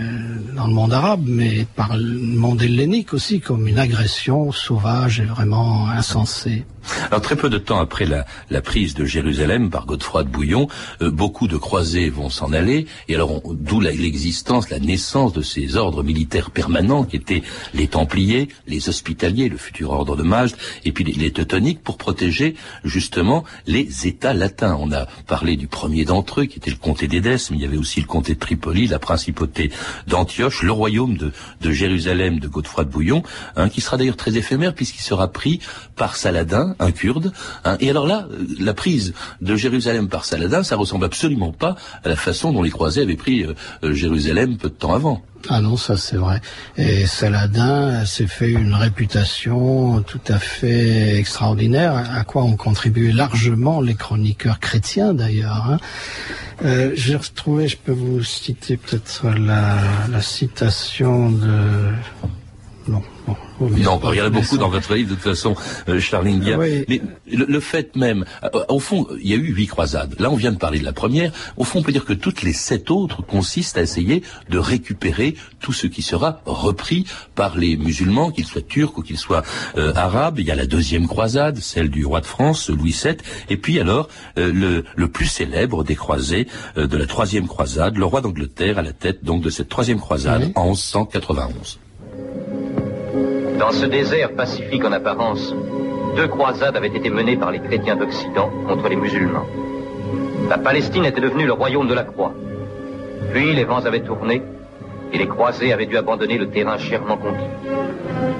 dans 0.55 0.67
le 0.67 0.73
monde 0.73 0.93
arabe, 0.93 1.23
mais 1.25 1.65
par 1.75 1.97
le 1.97 2.19
monde 2.19 2.61
hellénique 2.61 3.13
aussi, 3.13 3.39
comme 3.39 3.67
une 3.67 3.79
agression 3.79 4.51
sauvage 4.51 5.19
et 5.19 5.25
vraiment 5.25 5.87
insensée. 5.89 6.65
Alors 7.07 7.21
très 7.21 7.35
peu 7.35 7.49
de 7.49 7.57
temps 7.57 7.79
après 7.79 8.05
la, 8.05 8.61
prise 8.61 8.93
de 8.93 9.05
Jérusalem 9.05 9.69
par 9.69 9.85
Godefroy 9.85 10.23
de 10.23 10.29
Bouillon, 10.29 10.67
euh, 11.01 11.09
beaucoup 11.09 11.47
de 11.47 11.57
croisés 11.57 12.09
vont 12.09 12.29
s'en 12.29 12.53
aller, 12.53 12.85
et 13.07 13.15
alors 13.15 13.41
d'où 13.45 13.79
l'existence, 13.79 14.69
la 14.69 14.79
naissance 14.79 15.33
de 15.33 15.41
ces 15.41 15.75
ordres 15.75 16.03
militaires 16.03 16.51
permanents 16.51 17.03
qui 17.03 17.15
étaient 17.15 17.43
les 17.73 17.87
Templiers, 17.87 18.49
les 18.67 18.89
Hospitaliers, 18.89 19.49
le 19.49 19.57
futur 19.57 19.91
ordre 19.91 20.15
de 20.15 20.23
Majesté, 20.23 20.59
et 20.85 20.91
puis 20.91 21.03
les, 21.03 21.13
les, 21.13 21.31
Teutoniques 21.31 21.81
pour 21.81 21.97
protéger 21.97 22.55
justement 22.83 23.43
les 23.65 24.07
États 24.07 24.33
latins. 24.33 24.77
On 24.79 24.91
a 24.91 25.05
parlé 25.27 25.55
du 25.55 25.67
premier 25.67 26.05
d'entre 26.05 26.41
eux 26.41 26.45
qui 26.45 26.57
était 26.57 26.71
le 26.71 26.77
comté 26.77 27.07
d'Édesse, 27.07 27.51
mais 27.51 27.57
il 27.57 27.63
y 27.63 27.65
avait 27.65 27.77
aussi 27.77 28.01
le 28.01 28.07
comté 28.07 28.33
de 28.33 28.39
Tripoli, 28.51 28.87
la 28.87 28.99
principauté 28.99 29.71
d'Antioche, 30.07 30.61
le 30.61 30.73
royaume 30.73 31.15
de, 31.15 31.31
de, 31.61 31.71
Jérusalem 31.71 32.41
de 32.41 32.49
Godefroy 32.49 32.83
de 32.83 32.89
Bouillon, 32.89 33.23
hein, 33.55 33.69
qui 33.69 33.79
sera 33.79 33.95
d'ailleurs 33.95 34.17
très 34.17 34.35
éphémère 34.35 34.75
puisqu'il 34.75 34.99
sera 35.01 35.29
pris 35.29 35.61
par 35.95 36.17
Saladin, 36.17 36.75
un 36.79 36.91
Kurde. 36.91 37.31
Hein. 37.63 37.77
Et 37.79 37.89
alors 37.89 38.07
là, 38.07 38.27
euh, 38.29 38.45
la 38.59 38.73
prise 38.73 39.13
de 39.39 39.55
Jérusalem 39.55 40.09
par 40.09 40.25
Saladin, 40.25 40.63
ça 40.63 40.75
ressemble 40.75 41.05
absolument 41.05 41.53
pas 41.53 41.77
à 42.03 42.09
la 42.09 42.17
façon 42.17 42.51
dont 42.51 42.61
les 42.61 42.71
croisés 42.71 43.03
avaient 43.03 43.15
pris 43.15 43.45
euh, 43.45 43.53
euh, 43.85 43.93
Jérusalem 43.93 44.57
peu 44.57 44.67
de 44.67 44.73
temps 44.73 44.93
avant. 44.93 45.21
Ah 45.49 45.61
non, 45.61 45.77
ça 45.77 45.97
c'est 45.97 46.17
vrai. 46.17 46.41
Et 46.77 47.05
Saladin 47.05 48.05
s'est 48.05 48.27
fait 48.27 48.51
une 48.51 48.73
réputation 48.73 50.01
tout 50.01 50.21
à 50.27 50.39
fait 50.39 51.17
extraordinaire, 51.17 51.95
à 51.95 52.23
quoi 52.23 52.43
ont 52.43 52.55
contribué 52.55 53.11
largement 53.11 53.81
les 53.81 53.95
chroniqueurs 53.95 54.59
chrétiens 54.59 55.13
d'ailleurs. 55.13 55.65
Hein. 55.69 55.77
Euh, 56.63 56.91
J'ai 56.95 57.15
retrouvé, 57.15 57.67
je 57.67 57.77
peux 57.77 57.91
vous 57.91 58.23
citer 58.23 58.77
peut-être 58.77 59.27
la, 59.29 59.77
la 60.11 60.21
citation 60.21 61.31
de... 61.31 61.91
Non, 62.87 63.01
non, 63.27 63.35
il 63.75 63.83
y 63.83 63.87
en 63.87 63.99
a 64.25 64.29
beaucoup 64.29 64.57
dans 64.57 64.69
votre 64.69 64.95
livre, 64.95 65.09
de 65.09 65.15
toute 65.15 65.23
façon, 65.23 65.55
euh, 65.87 65.99
Charlingia. 65.99 66.57
Mais 66.57 67.01
le, 67.27 67.59
fait 67.59 67.95
même, 67.95 68.25
euh, 68.43 68.49
au 68.69 68.79
fond, 68.79 69.07
il 69.21 69.29
y 69.29 69.33
a 69.33 69.35
eu 69.35 69.53
huit 69.53 69.67
croisades. 69.67 70.15
Là, 70.19 70.31
on 70.31 70.35
vient 70.35 70.51
de 70.51 70.57
parler 70.57 70.79
de 70.79 70.85
la 70.85 70.93
première. 70.93 71.31
Au 71.57 71.63
fond, 71.63 71.79
on 71.79 71.83
peut 71.83 71.91
dire 71.91 72.05
que 72.05 72.13
toutes 72.13 72.41
les 72.41 72.53
sept 72.53 72.89
autres 72.89 73.21
consistent 73.21 73.77
à 73.77 73.81
essayer 73.81 74.23
de 74.49 74.57
récupérer 74.57 75.35
tout 75.59 75.73
ce 75.73 75.85
qui 75.85 76.01
sera 76.01 76.41
repris 76.45 77.05
par 77.35 77.55
les 77.55 77.77
musulmans, 77.77 78.31
qu'ils 78.31 78.45
soient 78.45 78.61
turcs 78.61 78.97
ou 78.97 79.03
qu'ils 79.03 79.19
soient 79.19 79.43
euh, 79.77 79.93
arabes. 79.95 80.39
Il 80.39 80.47
y 80.47 80.51
a 80.51 80.55
la 80.55 80.65
deuxième 80.65 81.07
croisade, 81.07 81.57
celle 81.57 81.89
du 81.89 82.05
roi 82.05 82.21
de 82.21 82.25
France, 82.25 82.69
Louis 82.69 82.97
VII. 83.03 83.17
Et 83.49 83.57
puis 83.57 83.79
alors, 83.79 84.09
le, 84.37 84.83
le, 84.95 85.07
plus 85.07 85.25
célèbre 85.25 85.83
des 85.83 85.95
croisés 85.95 86.47
de 86.75 86.97
la 86.97 87.05
troisième 87.05 87.47
croisade, 87.47 87.97
le 87.97 88.05
roi 88.05 88.21
d'Angleterre 88.21 88.79
à 88.79 88.81
la 88.81 88.93
tête 88.93 89.23
donc 89.23 89.43
de 89.43 89.49
cette 89.49 89.69
troisième 89.69 89.99
croisade 89.99 90.51
en 90.55 90.69
1191. 90.69 91.80
Dans 93.61 93.69
ce 93.69 93.85
désert 93.85 94.31
pacifique 94.31 94.83
en 94.83 94.91
apparence, 94.91 95.53
deux 96.15 96.27
croisades 96.27 96.75
avaient 96.75 96.87
été 96.87 97.11
menées 97.11 97.37
par 97.37 97.51
les 97.51 97.59
chrétiens 97.59 97.95
d'Occident 97.95 98.49
contre 98.67 98.89
les 98.89 98.95
musulmans. 98.95 99.45
La 100.49 100.57
Palestine 100.57 101.05
était 101.05 101.21
devenue 101.21 101.45
le 101.45 101.53
royaume 101.53 101.87
de 101.87 101.93
la 101.93 102.03
croix. 102.03 102.33
Puis 103.31 103.53
les 103.53 103.63
vents 103.63 103.85
avaient 103.85 104.01
tourné 104.01 104.41
et 105.13 105.17
les 105.19 105.27
croisés 105.27 105.71
avaient 105.71 105.85
dû 105.85 105.95
abandonner 105.95 106.39
le 106.39 106.49
terrain 106.49 106.79
chèrement 106.79 107.17
conquis. 107.17 107.51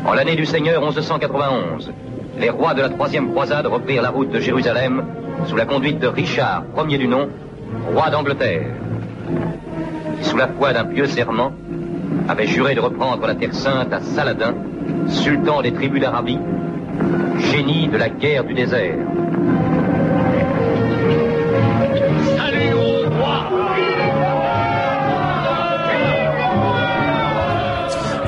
En 0.07 0.13
l'année 0.13 0.35
du 0.35 0.47
Seigneur 0.47 0.81
1191, 0.81 1.93
les 2.39 2.49
rois 2.49 2.73
de 2.73 2.81
la 2.81 2.89
troisième 2.89 3.29
croisade 3.29 3.67
reprirent 3.67 4.01
la 4.01 4.09
route 4.09 4.31
de 4.31 4.39
Jérusalem 4.39 5.05
sous 5.45 5.55
la 5.55 5.65
conduite 5.65 5.99
de 5.99 6.07
Richard, 6.07 6.63
premier 6.73 6.97
du 6.97 7.07
nom, 7.07 7.29
roi 7.93 8.09
d'Angleterre, 8.09 8.71
sous 10.21 10.37
la 10.37 10.47
foi 10.47 10.73
d'un 10.73 10.85
pieux 10.85 11.05
serment, 11.05 11.51
avait 12.27 12.47
juré 12.47 12.73
de 12.73 12.79
reprendre 12.79 13.27
la 13.27 13.35
Terre 13.35 13.53
Sainte 13.53 13.93
à 13.93 14.01
Saladin, 14.01 14.55
sultan 15.07 15.61
des 15.61 15.71
tribus 15.71 16.01
d'Arabie, 16.01 16.39
génie 17.51 17.87
de 17.87 17.97
la 17.97 18.09
guerre 18.09 18.43
du 18.43 18.53
désert. 18.53 18.97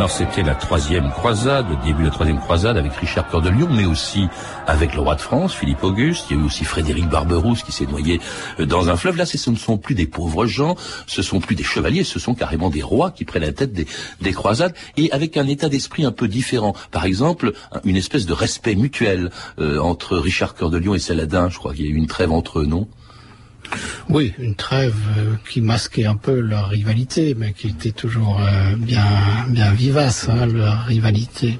Alors 0.04 0.12
c'était 0.12 0.44
la 0.44 0.56
troisième 0.56 1.12
croisade, 1.12 1.66
le 1.70 1.78
début 1.78 2.02
de 2.02 2.08
la 2.08 2.14
troisième 2.14 2.42
croisade 2.42 2.76
avec 2.76 2.92
Richard 2.92 3.26
Cœur 3.30 3.42
de 3.42 3.48
Lion, 3.48 3.70
mais 3.72 3.86
aussi 3.86 4.28
avec 4.68 4.96
le 4.96 5.00
roi 5.00 5.16
de 5.16 5.22
France, 5.22 5.54
Philippe 5.54 5.82
Auguste. 5.82 6.26
Il 6.30 6.36
y 6.36 6.40
a 6.42 6.44
eu 6.44 6.46
aussi 6.46 6.66
Frédéric 6.66 7.08
Barberousse 7.08 7.64
qui 7.64 7.72
s'est 7.72 7.86
noyé 7.86 8.20
euh, 8.60 8.66
dans 8.66 8.90
un 8.90 8.98
fleuve. 8.98 9.16
Là, 9.16 9.26
ce 9.26 9.50
ne 9.50 9.56
sont 9.56 9.78
plus 9.78 9.96
des 9.96 10.06
pauvres 10.06 10.46
gens, 10.46 10.76
ce 11.08 11.22
sont 11.22 11.40
plus 11.40 11.56
des 11.56 11.64
chevaliers, 11.64 12.04
ce 12.04 12.20
sont 12.20 12.36
carrément 12.36 12.70
des 12.70 12.82
rois 12.82 13.12
qui 13.12 13.24
prennent 13.24 13.44
la 13.44 13.54
tête 13.54 13.72
des, 13.72 14.34
croisades 14.34 14.74
et 14.98 15.10
avec 15.14 15.38
un 15.38 15.48
état 15.48 15.70
d'esprit 15.70 16.04
un 16.04 16.12
peu 16.12 16.28
différent. 16.28 16.76
Par 16.92 17.06
exemple, 17.06 17.54
une 17.86 17.96
espèce 17.96 18.26
de 18.26 18.34
respect 18.34 18.76
mutuel 18.76 19.32
euh, 19.60 19.80
entre 19.80 20.18
Richard 20.18 20.54
Cœur 20.54 20.70
de 20.70 20.82
et 20.94 21.00
Saladin. 21.00 21.48
Je 21.48 21.60
crois 21.60 21.74
qu'il 21.74 21.86
y 21.86 21.88
a 21.88 21.92
eu 21.92 21.96
une 21.96 22.08
trêve 22.08 22.34
entre 22.34 22.60
eux, 22.60 22.66
non? 22.66 22.90
Oui, 24.10 24.34
une 24.40 24.56
trêve 24.56 24.96
euh, 25.18 25.36
qui 25.50 25.62
masquait 25.62 26.06
un 26.06 26.16
peu 26.16 26.40
leur 26.40 26.70
rivalité, 26.70 27.36
mais 27.36 27.54
qui 27.54 27.70
était 27.70 27.92
toujours 27.92 28.40
euh, 28.42 28.76
bien, 28.78 29.06
bien 29.50 29.72
vivace, 29.72 30.30
hein, 30.30 30.46
leur 30.46 30.86
rivalité. 30.86 31.60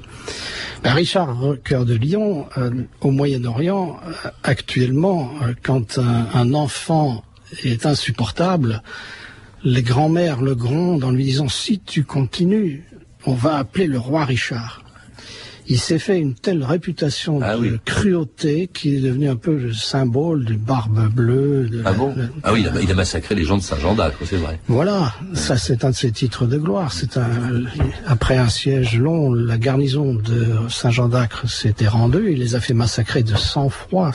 Ben, 0.82 0.92
Richard 0.92 1.36
Cœur 1.64 1.84
de 1.84 1.94
Lion, 1.94 2.46
euh, 2.58 2.70
au 3.00 3.10
Moyen-Orient, 3.10 3.98
actuellement, 4.42 5.32
quand 5.62 5.98
un, 5.98 6.54
enfant 6.54 7.24
est 7.62 7.86
insupportable, 7.86 8.82
les 9.62 9.82
grands-mères 9.82 10.42
le 10.42 10.54
grondent 10.54 11.04
en 11.04 11.10
lui 11.10 11.24
disant 11.24 11.48
si 11.48 11.80
tu 11.80 12.04
continues, 12.04 12.84
on 13.24 13.32
va 13.32 13.56
appeler 13.56 13.86
le 13.86 13.98
roi 13.98 14.24
Richard 14.26 14.83
il 15.66 15.78
s'est 15.78 15.98
fait 15.98 16.18
une 16.18 16.34
telle 16.34 16.62
réputation 16.62 17.40
ah 17.42 17.56
de 17.56 17.78
cruauté 17.84 18.68
qu'il 18.72 18.94
est 18.94 19.00
devenu 19.00 19.28
un 19.28 19.36
peu 19.36 19.56
le 19.56 19.72
symbole 19.72 20.44
du 20.44 20.56
barbe 20.56 21.08
bleue. 21.12 21.68
ah 21.84 21.92
bon 21.92 22.14
Ah 22.42 22.52
oui, 22.52 22.66
il 22.82 22.90
a, 22.90 22.94
massacré 22.94 23.34
les 23.34 23.44
gens 23.44 23.56
de 23.56 23.62
Saint-Jean 23.62 23.94
d'Acre, 23.94 24.18
c'est 24.24 24.36
vrai. 24.36 24.58
Voilà, 24.68 25.14
ça 25.34 25.56
c'est 25.56 25.84
un 25.84 25.90
de 25.90 25.94
ses 25.94 26.12
titres 26.12 26.46
de 26.46 26.58
gloire. 26.58 26.92
C'est 26.92 27.16
un 27.16 27.62
après 28.06 28.36
un 28.36 28.48
siège 28.48 28.98
long, 28.98 29.32
la 29.32 29.58
garnison 29.58 30.14
de 30.14 30.68
Saint-Jean 30.68 31.08
d'Acre 31.08 31.48
s'était 31.48 31.88
rendue, 31.88 32.32
il 32.32 32.38
les 32.38 32.54
a 32.54 32.60
fait 32.60 32.74
massacrer 32.74 33.22
de 33.22 33.34
sang-froid. 33.34 34.12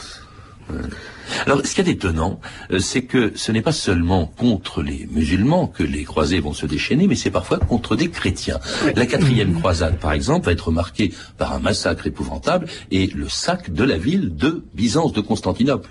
Alors, 1.46 1.64
ce 1.64 1.74
qui 1.74 1.80
est 1.80 1.88
étonnant, 1.88 2.40
euh, 2.70 2.78
c'est 2.78 3.02
que 3.02 3.32
ce 3.34 3.52
n'est 3.52 3.62
pas 3.62 3.72
seulement 3.72 4.26
contre 4.26 4.82
les 4.82 5.08
musulmans 5.10 5.66
que 5.66 5.82
les 5.82 6.04
croisés 6.04 6.40
vont 6.40 6.52
se 6.52 6.66
déchaîner, 6.66 7.06
mais 7.06 7.14
c'est 7.14 7.30
parfois 7.30 7.58
contre 7.58 7.96
des 7.96 8.08
chrétiens. 8.08 8.58
La 8.96 9.06
quatrième 9.06 9.54
croisade, 9.54 9.98
par 9.98 10.12
exemple, 10.12 10.46
va 10.46 10.52
être 10.52 10.70
marquée 10.70 11.12
par 11.38 11.52
un 11.52 11.60
massacre 11.60 12.06
épouvantable 12.06 12.66
et 12.90 13.06
le 13.08 13.28
sac 13.28 13.70
de 13.72 13.84
la 13.84 13.98
ville 13.98 14.34
de 14.34 14.64
Byzance, 14.74 15.12
de 15.12 15.20
Constantinople. 15.20 15.90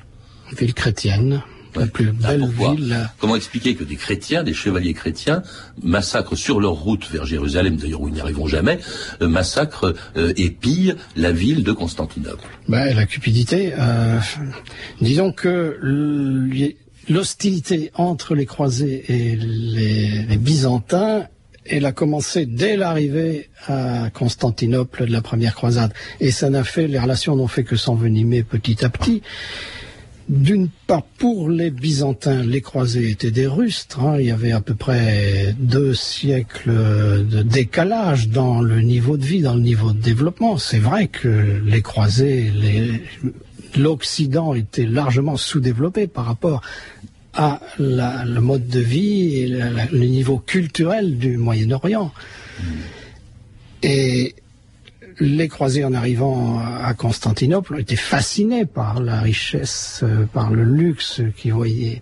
Ville 0.58 0.73
chrétienne. 0.73 1.41
La 1.75 1.88
plus 1.88 2.12
belle 2.12 2.39
pourquoi 2.39 2.75
ville. 2.75 3.10
Comment 3.19 3.36
expliquer 3.36 3.75
que 3.75 3.84
des 3.84 3.95
chrétiens, 3.95 4.43
des 4.43 4.53
chevaliers 4.53 4.93
chrétiens, 4.93 5.43
massacrent 5.84 6.38
sur 6.38 6.60
leur 6.60 6.73
route 6.73 7.10
vers 7.12 7.25
Jérusalem, 7.25 7.75
d'ailleurs 7.77 8.01
où 8.01 8.08
ils 8.08 8.13
n'y 8.13 8.21
arriveront 8.21 8.47
jamais, 8.47 8.79
euh, 9.21 9.27
massacrent 9.27 9.93
euh, 10.17 10.34
et 10.36 10.49
pillent 10.49 10.95
la 11.15 11.32
ville 11.32 11.63
de 11.63 11.71
Constantinople? 11.71 12.47
Ben, 12.67 12.95
la 12.95 13.05
cupidité. 13.05 13.73
euh, 13.77 14.19
disons 15.01 15.32
que 15.32 15.77
l'hostilité 17.08 17.91
entre 17.93 18.36
les 18.36 18.45
croisés 18.45 19.03
et 19.08 19.36
les, 19.36 20.23
les 20.23 20.38
byzantins, 20.38 21.27
elle 21.65 21.86
a 21.86 21.91
commencé 21.91 22.45
dès 22.45 22.77
l'arrivée 22.77 23.49
à 23.67 24.10
Constantinople 24.12 25.05
de 25.05 25.12
la 25.12 25.21
première 25.21 25.53
croisade. 25.53 25.93
Et 26.19 26.32
ça 26.32 26.49
n'a 26.49 26.63
fait, 26.63 26.88
les 26.88 26.99
relations 26.99 27.36
n'ont 27.36 27.47
fait 27.47 27.63
que 27.63 27.75
s'envenimer 27.75 28.43
petit 28.43 28.84
à 28.84 28.89
petit. 28.89 29.21
D'une 30.30 30.70
part, 30.86 31.02
pour 31.18 31.50
les 31.50 31.72
Byzantins, 31.72 32.44
les 32.44 32.62
croisés 32.62 33.10
étaient 33.10 33.32
des 33.32 33.48
rustres. 33.48 34.00
hein. 34.02 34.18
Il 34.20 34.28
y 34.28 34.32
avait 34.32 34.52
à 34.52 34.62
peu 34.62 34.76
près 34.76 35.56
deux 35.58 35.96
siècles 35.96 36.72
de 37.26 37.42
décalage 37.42 38.30
dans 38.30 38.62
le 38.62 38.82
niveau 38.82 39.18
de 39.18 39.26
vie, 39.26 39.42
dans 39.42 39.56
le 39.56 39.62
niveau 39.62 39.92
de 39.92 40.00
développement. 40.00 40.60
C'est 40.60 40.78
vrai 40.78 41.08
que 41.08 41.60
les 41.65 41.82
croisés, 41.82 42.52
l'Occident 43.76 44.54
était 44.54 44.86
largement 44.86 45.36
sous-développé 45.36 46.06
par 46.06 46.26
rapport 46.26 46.62
à 47.34 47.60
la- 47.80 48.24
le 48.24 48.39
mode 48.39 48.68
de 48.68 48.80
vie 48.80 49.36
et 49.38 49.48
la- 49.48 49.72
la- 49.72 49.86
le 49.92 50.06
niveau 50.06 50.38
culturel 50.38 51.18
du 51.18 51.38
Moyen-Orient. 51.38 52.12
Et 53.82 54.36
les 55.19 55.47
croisés 55.47 55.84
en 55.84 55.93
arrivant 55.93 56.60
à 56.84 56.93
Constantinople 56.93 57.75
ont 57.75 57.79
été 57.79 57.95
fascinés 57.95 58.65
par 58.65 59.01
la 59.01 59.19
richesse, 59.21 60.01
euh, 60.03 60.25
par 60.34 60.51
le 60.51 60.63
luxe 60.63 61.21
qu'ils 61.38 61.53
voyaient. 61.53 62.01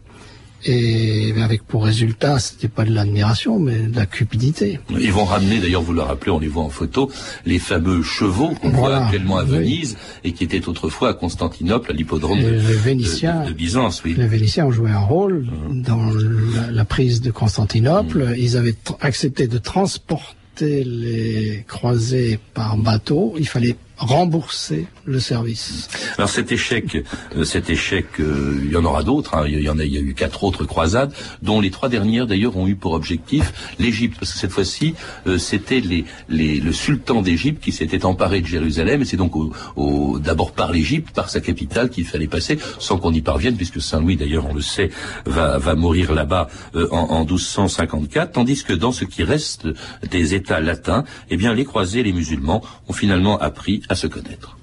Et 0.65 1.34
avec 1.43 1.63
pour 1.63 1.86
résultat, 1.86 2.39
c'était 2.39 2.67
pas 2.67 2.84
de 2.84 2.91
l'admiration, 2.91 3.60
mais 3.60 3.77
de 3.77 3.95
la 3.95 4.08
cupidité. 4.08 4.80
Ils 4.89 5.12
vont 5.13 5.23
ramener, 5.23 5.60
d'ailleurs, 5.60 5.84
vous 5.84 5.93
le 5.93 6.01
rappelez, 6.01 6.32
on 6.32 6.39
les 6.39 6.47
voit 6.47 6.63
en 6.63 6.69
photo, 6.69 7.12
les 7.45 7.60
fameux 7.60 8.01
chevaux 8.01 8.49
qu'on 8.49 8.69
voit 8.71 8.97
actuellement 8.97 9.38
à 9.38 9.43
oui. 9.43 9.49
Venise 9.51 9.97
et 10.23 10.32
qui 10.34 10.43
étaient 10.43 10.67
autrefois 10.67 11.10
à 11.10 11.13
Constantinople, 11.13 11.91
à 11.91 11.93
l'hippodrome 11.93 12.41
de, 12.41 12.47
les 12.47 12.51
de- 12.58 12.60
Vénitiens, 12.60 13.45
de- 13.45 13.53
Byzance, 13.53 14.01
oui. 14.03 14.15
les 14.17 14.27
Vénitiens 14.27 14.65
ont 14.65 14.71
joué 14.71 14.89
un 14.89 14.99
rôle 14.99 15.45
dans 15.69 16.06
la, 16.12 16.71
la 16.71 16.86
prise 16.86 17.21
de 17.21 17.30
Constantinople. 17.30 18.34
Ils 18.38 18.58
avaient 18.58 18.75
accepté 18.99 19.47
de 19.47 19.60
transporter 19.60 20.36
les 20.62 21.63
croisés 21.67 22.39
par 22.54 22.78
bateau. 22.78 23.36
Il 23.38 23.48
fallait 23.48 23.76
rembourser 23.97 24.88
le 25.05 25.19
service. 25.19 25.88
Alors 26.17 26.29
cet 26.29 26.51
échec, 26.51 26.97
euh, 27.36 27.43
cet 27.43 27.69
échec, 27.69 28.05
euh, 28.19 28.60
il 28.63 28.71
y 28.71 28.75
en 28.75 28.86
aura 28.86 29.03
d'autres. 29.03 29.36
hein. 29.36 29.45
Il 29.47 29.60
y 29.62 29.69
en 29.69 29.79
a, 29.79 29.83
il 29.83 29.93
y 29.93 29.97
a 29.97 30.01
eu 30.01 30.13
quatre 30.13 30.43
autres 30.43 30.65
croisades, 30.65 31.13
dont 31.41 31.60
les 31.62 31.71
trois 31.71 31.89
dernières 31.89 32.27
d'ailleurs 32.27 32.57
ont 32.57 32.67
eu 32.67 32.75
pour 32.75 32.93
objectif 32.93 33.53
l'Égypte, 33.79 34.17
parce 34.19 34.33
que 34.33 34.39
cette 34.39 34.51
fois-ci, 34.51 34.93
euh, 35.27 35.38
c'était 35.38 35.79
les, 35.79 36.05
les, 36.29 36.60
le 36.60 36.71
sultan 36.73 37.21
d'Égypte 37.21 37.63
qui 37.63 37.71
s'était 37.71 38.05
emparé 38.05 38.41
de 38.41 38.47
Jérusalem, 38.47 39.01
et 39.01 39.05
c'est 39.05 39.17
donc 39.17 39.36
au, 39.36 39.51
au- 39.75 40.19
d'abord 40.19 40.51
par 40.51 40.71
l'Égypte, 40.71 41.12
par 41.13 41.29
sa 41.29 41.39
capitale, 41.41 41.89
qu'il 41.89 42.05
fallait 42.05 42.27
passer, 42.27 42.60
sans 42.79 42.97
qu'on 42.97 43.13
y 43.13 43.21
parvienne, 43.21 43.55
puisque 43.55 43.81
Saint 43.81 43.99
Louis, 44.01 44.15
d'ailleurs, 44.17 44.45
on 44.49 44.53
le 44.53 44.62
sait, 44.62 44.89
va, 45.25 45.57
va 45.57 45.75
mourir 45.75 46.13
là-bas 46.13 46.49
euh, 46.75 46.88
en, 46.91 46.97
en 47.10 47.25
1254, 47.25 48.31
tandis 48.33 48.63
que 48.63 48.73
dans 48.73 48.91
ce 48.91 49.05
qui 49.05 49.23
reste 49.23 49.67
des 50.12 50.33
États 50.36 50.60
latins, 50.60 51.03
eh 51.29 51.38
bien, 51.38 51.53
les 51.53 51.65
croisés, 51.65 52.03
les 52.03 52.13
musulmans, 52.13 52.62
ont 52.88 52.93
finalement 52.93 53.38
appris 53.39 53.81
à 53.89 53.95
se 53.95 54.08
connaître. 54.08 54.58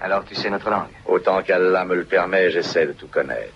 Alors 0.00 0.24
tu 0.24 0.34
sais 0.34 0.50
notre 0.50 0.70
langue 0.70 0.92
Autant 1.06 1.42
qu'Allah 1.42 1.84
me 1.84 1.94
le 1.94 2.04
permet, 2.04 2.50
j'essaie 2.50 2.86
de 2.86 2.92
tout 2.92 3.08
connaître. 3.08 3.54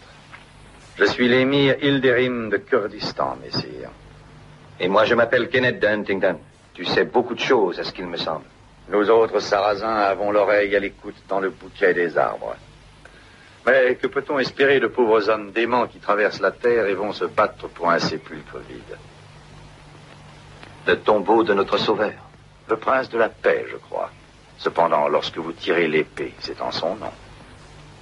Je 0.99 1.05
suis 1.05 1.29
l'émir 1.29 1.77
Hilderim 1.83 2.51
de 2.51 2.57
Kurdistan, 2.57 3.37
messire. 3.43 3.91
Et 4.79 4.89
moi 4.89 5.05
je 5.05 5.15
m'appelle 5.15 5.49
Kenneth 5.49 5.81
de 5.81 5.87
Huntington. 5.87 6.39
Tu 6.75 6.85
sais 6.85 7.05
beaucoup 7.05 7.35
de 7.35 7.41
choses, 7.41 7.79
à 7.79 7.85
ce 7.85 7.93
qu'il 7.93 8.07
me 8.07 8.17
semble. 8.17 8.45
Nous 8.89 9.11
autres 9.11 9.41
Sarrasins 9.41 9.97
avons 9.97 10.33
l'oreille 10.33 10.75
à 10.75 10.81
l'écoute 10.81 11.23
dans 11.29 11.41
le 11.41 11.51
bouquet 11.51 11.95
des 11.95 12.17
arbres. 12.17 12.57
Mais 13.67 13.95
que 13.97 14.07
peut-on 14.07 14.39
espérer 14.39 14.81
de 14.81 14.87
pauvres 14.87 15.29
hommes 15.29 15.53
déments 15.53 15.87
qui 15.87 15.99
traversent 15.99 16.41
la 16.41 16.51
terre 16.51 16.87
et 16.87 16.95
vont 16.95 17.13
se 17.13 17.27
battre 17.27 17.69
pour 17.69 17.91
un 17.91 17.99
sépulcre 17.99 18.59
vide? 18.69 18.97
Le 20.87 20.99
tombeau 20.99 21.45
de 21.45 21.53
notre 21.53 21.77
sauveur. 21.77 22.15
Le 22.69 22.77
prince 22.77 23.11
de 23.11 23.19
la 23.19 23.29
paix, 23.29 23.67
je 23.71 23.77
crois. 23.77 24.00
Cependant, 24.61 25.09
lorsque 25.09 25.39
vous 25.39 25.53
tirez 25.53 25.89
l'épée, 25.89 26.35
c'est 26.39 26.61
en 26.61 26.71
son 26.71 26.95
nom. 26.97 27.11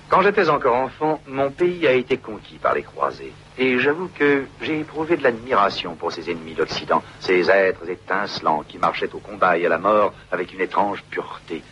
Quand 0.09 0.23
j'étais 0.23 0.49
encore 0.49 0.75
enfant, 0.75 1.21
mon 1.29 1.51
pays 1.51 1.87
a 1.87 1.93
été 1.93 2.17
conquis 2.17 2.57
par 2.57 2.75
les 2.75 2.83
croisés. 2.83 3.33
Et 3.59 3.79
j'avoue 3.79 4.09
que 4.09 4.45
j'ai 4.61 4.81
éprouvé 4.81 5.17
de 5.17 5.23
l'admiration 5.23 5.95
pour 5.95 6.11
ces 6.11 6.29
ennemis 6.31 6.55
d'Occident, 6.55 7.03
ces 7.21 7.49
êtres 7.49 7.89
étincelants 7.89 8.65
qui 8.67 8.79
marchaient 8.79 9.15
au 9.15 9.19
combat 9.19 9.57
et 9.57 9.67
à 9.67 9.69
la 9.69 9.79
mort 9.79 10.13
avec 10.33 10.53
une 10.53 10.61
étrange 10.61 11.05
pureté. 11.11 11.63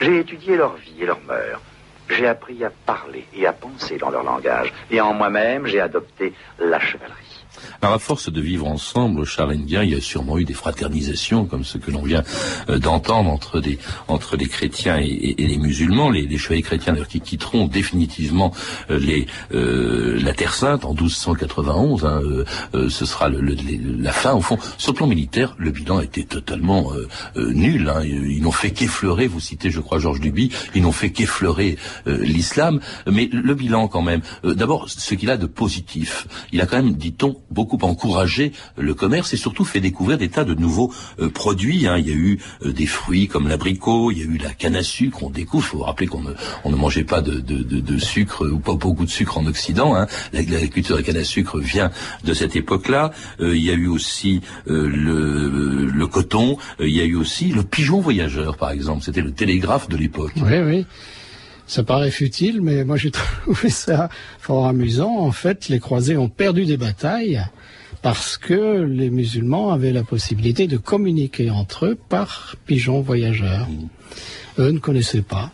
J'ai 0.00 0.20
étudié 0.20 0.56
leur 0.56 0.74
vie 0.76 1.02
et 1.02 1.06
leurs 1.06 1.20
mœurs. 1.20 1.60
J'ai 2.08 2.26
appris 2.26 2.64
à 2.64 2.70
parler 2.70 3.26
et 3.34 3.46
à 3.46 3.52
penser 3.52 3.98
dans 3.98 4.10
leur 4.10 4.22
langage. 4.22 4.72
Et 4.90 5.02
en 5.02 5.12
moi-même, 5.12 5.66
j'ai 5.66 5.80
adopté 5.80 6.32
la 6.58 6.80
chevalerie. 6.80 7.41
Alors 7.80 7.94
à 7.96 7.98
force 7.98 8.30
de 8.30 8.40
vivre 8.40 8.66
ensemble, 8.66 9.24
Charles 9.24 9.52
Indien, 9.52 9.82
il 9.82 9.90
y 9.90 9.94
a 9.94 10.00
sûrement 10.00 10.38
eu 10.38 10.44
des 10.44 10.54
fraternisations 10.54 11.44
comme 11.44 11.64
ce 11.64 11.78
que 11.78 11.90
l'on 11.90 12.02
vient 12.02 12.22
euh, 12.68 12.78
d'entendre 12.78 13.30
entre 13.30 13.60
des 13.60 13.78
entre 14.08 14.36
les 14.36 14.46
chrétiens 14.46 14.98
et, 14.98 15.04
et- 15.06 15.42
et 15.42 15.46
les 15.46 15.58
musulmans, 15.58 16.10
les, 16.10 16.22
les 16.26 16.38
chevaliers 16.38 16.62
chrétiens 16.62 16.92
d'ailleurs 16.92 17.08
qui 17.08 17.20
quitteront 17.20 17.66
définitivement 17.66 18.52
euh, 18.90 18.98
les 18.98 19.26
euh, 19.54 20.18
la 20.22 20.32
Terre 20.34 20.54
Sainte 20.54 20.84
en 20.84 20.94
1291. 20.94 22.04
hein, 22.04 22.20
euh, 22.24 22.44
euh, 22.74 22.88
ce 22.88 23.04
sera 23.06 23.28
le- 23.28 23.40
le- 23.40 23.56
la 24.02 24.12
fin. 24.12 24.32
Au 24.34 24.40
fond, 24.40 24.58
sur 24.78 24.92
le 24.92 24.96
plan 24.96 25.06
militaire, 25.06 25.54
le 25.58 25.70
bilan 25.70 26.00
été 26.00 26.24
totalement 26.24 26.92
euh, 26.94 27.52
nul. 27.52 27.88
hein. 27.88 28.02
Ils 28.04 28.42
n'ont 28.42 28.52
fait 28.52 28.70
qu'effleurer. 28.70 29.26
Vous 29.26 29.40
citez, 29.40 29.70
je 29.70 29.80
crois, 29.80 29.98
Georges 29.98 30.20
Duby. 30.20 30.50
Ils 30.74 30.82
n'ont 30.82 30.92
fait 30.92 31.10
qu'effleurer 31.10 31.76
l'islam. 32.06 32.80
Mais 33.10 33.28
le 33.32 33.54
bilan, 33.54 33.88
quand 33.88 34.02
même. 34.02 34.20
D'abord, 34.44 34.88
ce 34.88 35.14
qu'il 35.14 35.30
a 35.30 35.36
de 35.36 35.46
positif, 35.46 36.26
il 36.52 36.60
a 36.60 36.66
quand 36.66 36.76
même, 36.76 36.94
dit-on, 36.94 37.36
beaucoup 37.52 37.78
encouragé 37.82 38.52
le 38.76 38.94
commerce 38.94 39.32
et 39.34 39.36
surtout 39.36 39.64
fait 39.64 39.80
découvrir 39.80 40.18
des 40.18 40.28
tas 40.28 40.44
de 40.44 40.54
nouveaux 40.54 40.92
euh, 41.20 41.28
produits. 41.28 41.86
hein. 41.86 41.96
Il 41.98 42.08
y 42.08 42.12
a 42.12 42.14
eu 42.16 42.38
euh, 42.64 42.72
des 42.72 42.86
fruits 42.86 43.28
comme 43.28 43.48
l'abricot, 43.48 44.10
il 44.10 44.18
y 44.18 44.22
a 44.22 44.24
eu 44.24 44.38
la 44.38 44.50
canne 44.50 44.76
à 44.76 44.82
sucre. 44.82 45.22
On 45.22 45.30
découvre, 45.30 45.64
faut 45.64 45.78
rappeler 45.84 46.06
qu'on 46.06 46.22
ne, 46.22 46.32
on 46.64 46.70
ne 46.70 46.76
mangeait 46.76 47.04
pas 47.04 47.20
de, 47.20 47.34
de, 47.40 47.62
de, 47.62 47.80
de 47.80 47.98
sucre 47.98 48.46
ou 48.50 48.58
pas 48.58 48.74
beaucoup 48.74 49.04
de 49.04 49.10
sucre 49.10 49.38
en 49.38 49.46
Occident. 49.46 49.94
Hein. 49.94 50.06
La 50.32 50.42
culture 50.42 50.96
de 50.96 51.02
canne 51.02 51.16
à 51.16 51.24
sucre 51.24 51.58
vient 51.60 51.90
de 52.24 52.34
cette 52.34 52.56
époque-là. 52.56 53.12
Euh, 53.40 53.56
il 53.56 53.62
y 53.62 53.70
a 53.70 53.74
eu 53.74 53.88
aussi 53.88 54.40
euh, 54.68 54.88
le, 54.88 55.86
le 55.86 56.06
coton. 56.06 56.56
Euh, 56.80 56.88
il 56.88 56.94
y 56.94 57.00
a 57.00 57.04
eu 57.04 57.16
aussi 57.16 57.48
le 57.48 57.62
pigeon 57.62 58.00
voyageur, 58.00 58.56
par 58.56 58.70
exemple. 58.70 59.02
C'était 59.04 59.20
le 59.20 59.32
télégraphe 59.32 59.88
de 59.88 59.96
l'époque. 59.96 60.32
Oui, 60.36 60.58
oui. 60.64 60.86
Ça 61.72 61.82
paraît 61.82 62.10
futile, 62.10 62.60
mais 62.60 62.84
moi 62.84 62.98
j'ai 62.98 63.10
trouvé 63.44 63.70
ça 63.70 64.10
fort 64.38 64.66
amusant. 64.66 65.16
En 65.20 65.32
fait, 65.32 65.68
les 65.70 65.78
croisés 65.80 66.18
ont 66.18 66.28
perdu 66.28 66.66
des 66.66 66.76
batailles 66.76 67.40
parce 68.02 68.36
que 68.36 68.82
les 68.82 69.08
musulmans 69.08 69.70
avaient 69.72 69.92
la 69.92 70.02
possibilité 70.02 70.66
de 70.66 70.76
communiquer 70.76 71.48
entre 71.50 71.86
eux 71.86 71.98
par 72.10 72.56
pigeons 72.66 73.00
voyageurs. 73.00 73.66
Eux 74.58 74.70
ne 74.70 74.78
connaissaient 74.80 75.22
pas. 75.22 75.50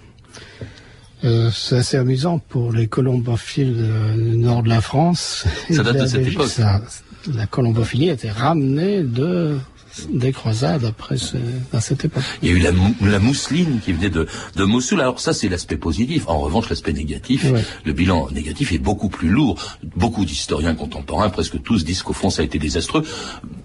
Euh, 1.22 1.50
c'est 1.52 1.76
assez 1.76 1.96
amusant 1.96 2.40
pour 2.40 2.72
les 2.72 2.88
colombophiles 2.88 3.76
du 4.16 4.36
nord 4.38 4.64
de 4.64 4.70
la 4.70 4.80
France. 4.80 5.44
Ça 5.70 5.84
date 5.84 5.98
de 5.98 6.06
cette 6.06 6.26
époque. 6.26 6.48
ça- 6.48 6.82
la 7.32 7.46
colombophilie 7.46 8.08
était 8.08 8.30
ramenée 8.32 9.02
de 9.04 9.56
des 10.12 10.32
croisades 10.32 10.84
après 10.84 11.16
à 11.72 11.80
cette 11.80 12.04
époque. 12.04 12.22
Il 12.42 12.48
y 12.48 12.52
a 12.52 12.54
eu 12.54 12.60
la, 12.60 12.72
mou- 12.72 12.94
la 13.02 13.18
mousseline 13.18 13.80
qui 13.84 13.92
venait 13.92 14.10
de, 14.10 14.26
de 14.56 14.64
Mossoul. 14.64 15.00
Alors 15.00 15.20
ça, 15.20 15.32
c'est 15.32 15.48
l'aspect 15.48 15.76
positif. 15.76 16.24
En 16.28 16.38
revanche, 16.38 16.68
l'aspect 16.68 16.92
négatif, 16.92 17.44
Ouais. 17.50 17.64
le 17.84 17.92
bilan 17.92 18.28
négatif 18.30 18.72
est 18.72 18.78
beaucoup 18.78 19.08
plus 19.08 19.28
lourd. 19.28 19.56
Beaucoup 19.96 20.24
d'historiens 20.24 20.74
contemporains, 20.74 21.30
presque 21.30 21.62
tous, 21.62 21.84
disent 21.84 22.02
qu'au 22.02 22.12
fond, 22.12 22.30
ça 22.30 22.42
a 22.42 22.44
été 22.44 22.58
désastreux. 22.58 23.02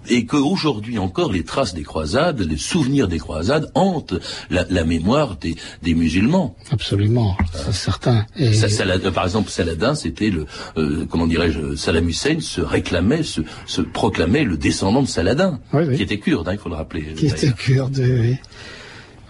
Et 0.08 0.26
qu'aujourd'hui 0.26 0.98
encore, 0.98 1.32
les 1.32 1.44
traces 1.44 1.74
des 1.74 1.82
croisades, 1.82 2.40
les 2.40 2.56
souvenirs 2.58 3.08
des 3.08 3.18
croisades 3.18 3.70
hantent 3.74 4.14
la, 4.50 4.66
la 4.68 4.84
mémoire 4.84 5.36
des, 5.36 5.56
des 5.82 5.94
musulmans. 5.94 6.56
Absolument, 6.70 7.36
c'est 7.54 7.72
certain. 7.72 8.26
Et 8.36 8.52
Ça- 8.52 8.68
Saladin, 8.68 9.12
par 9.12 9.24
exemple, 9.24 9.50
Saladin, 9.50 9.94
c'était 9.94 10.30
le, 10.30 10.46
euh, 10.76 11.06
comment 11.08 11.26
dirais-je, 11.26 11.74
Saddam 11.76 12.08
Hussein 12.08 12.40
se 12.40 12.60
réclamait, 12.60 13.22
se, 13.22 13.40
se 13.66 13.80
proclamait 13.80 14.44
le 14.44 14.56
descendant 14.56 15.02
de 15.02 15.08
Saladin, 15.08 15.58
Oui, 15.72 15.84
oui. 15.88 15.96
qui 15.96 16.02
était 16.02 16.13
kurde, 16.18 16.48
hein, 16.48 16.52
il 16.52 16.58
faut 16.58 16.68
le 16.68 16.76
rappeler. 16.76 17.02
qui 17.14 17.26
était 17.26 17.52
kurde. 17.52 17.98
Oui. 17.98 18.36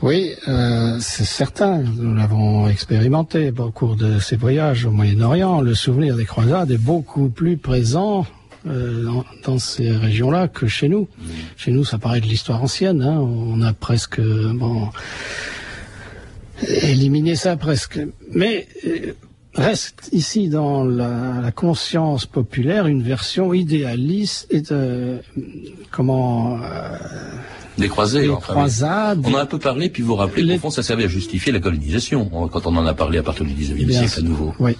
Oui, 0.02 0.34
euh, 0.48 0.98
c'est 1.00 1.24
certain. 1.24 1.78
Nous 1.78 2.14
l'avons 2.14 2.68
expérimenté 2.68 3.52
au 3.56 3.70
cours 3.70 3.96
de 3.96 4.18
ces 4.18 4.36
voyages 4.36 4.84
au 4.84 4.90
Moyen-Orient. 4.90 5.62
Le 5.62 5.74
souvenir 5.74 6.16
des 6.16 6.26
croisades 6.26 6.70
est 6.70 6.78
beaucoup 6.78 7.30
plus 7.30 7.56
présent 7.56 8.26
euh, 8.66 9.04
dans, 9.04 9.24
dans, 9.44 9.58
ces 9.58 9.90
régions-là 9.90 10.48
que 10.48 10.66
chez 10.66 10.88
nous. 10.88 11.08
Chez 11.56 11.70
nous, 11.70 11.84
ça 11.84 11.98
paraît 11.98 12.20
de 12.20 12.26
l'histoire 12.26 12.62
ancienne. 12.62 13.00
Hein. 13.00 13.18
On 13.18 13.62
a 13.62 13.72
presque 13.72 14.20
bon 14.20 14.90
éliminé 16.62 17.34
ça 17.36 17.56
presque. 17.56 18.00
Mais 18.32 18.66
euh, 18.86 19.14
reste 19.54 20.08
ici 20.12 20.48
dans 20.48 20.84
la, 20.84 21.40
la, 21.42 21.52
conscience 21.52 22.26
populaire 22.26 22.86
une 22.86 23.02
version 23.02 23.54
idéaliste 23.54 24.46
et 24.50 24.60
de 24.60 25.18
comment 25.90 26.58
euh, 26.62 26.98
des 27.78 27.88
croisés. 27.88 28.22
Des 28.22 28.28
croisades. 28.28 29.22
On 29.24 29.34
a 29.34 29.42
un 29.42 29.46
peu 29.46 29.58
parlé, 29.58 29.88
puis 29.88 30.02
vous 30.02 30.14
rappelez 30.14 30.42
les... 30.42 30.54
qu'au 30.54 30.62
fond, 30.62 30.70
ça 30.70 30.82
servait 30.82 31.04
à 31.04 31.08
justifier 31.08 31.52
la 31.52 31.60
colonisation, 31.60 32.26
quand 32.26 32.66
on 32.66 32.76
en 32.76 32.86
a 32.86 32.94
parlé 32.94 33.18
à 33.18 33.22
partir 33.22 33.44
du 33.44 33.52
19e 33.52 33.90
siècle 33.90 34.18
à 34.18 34.22
nouveau. 34.22 34.54
Oui. 34.58 34.76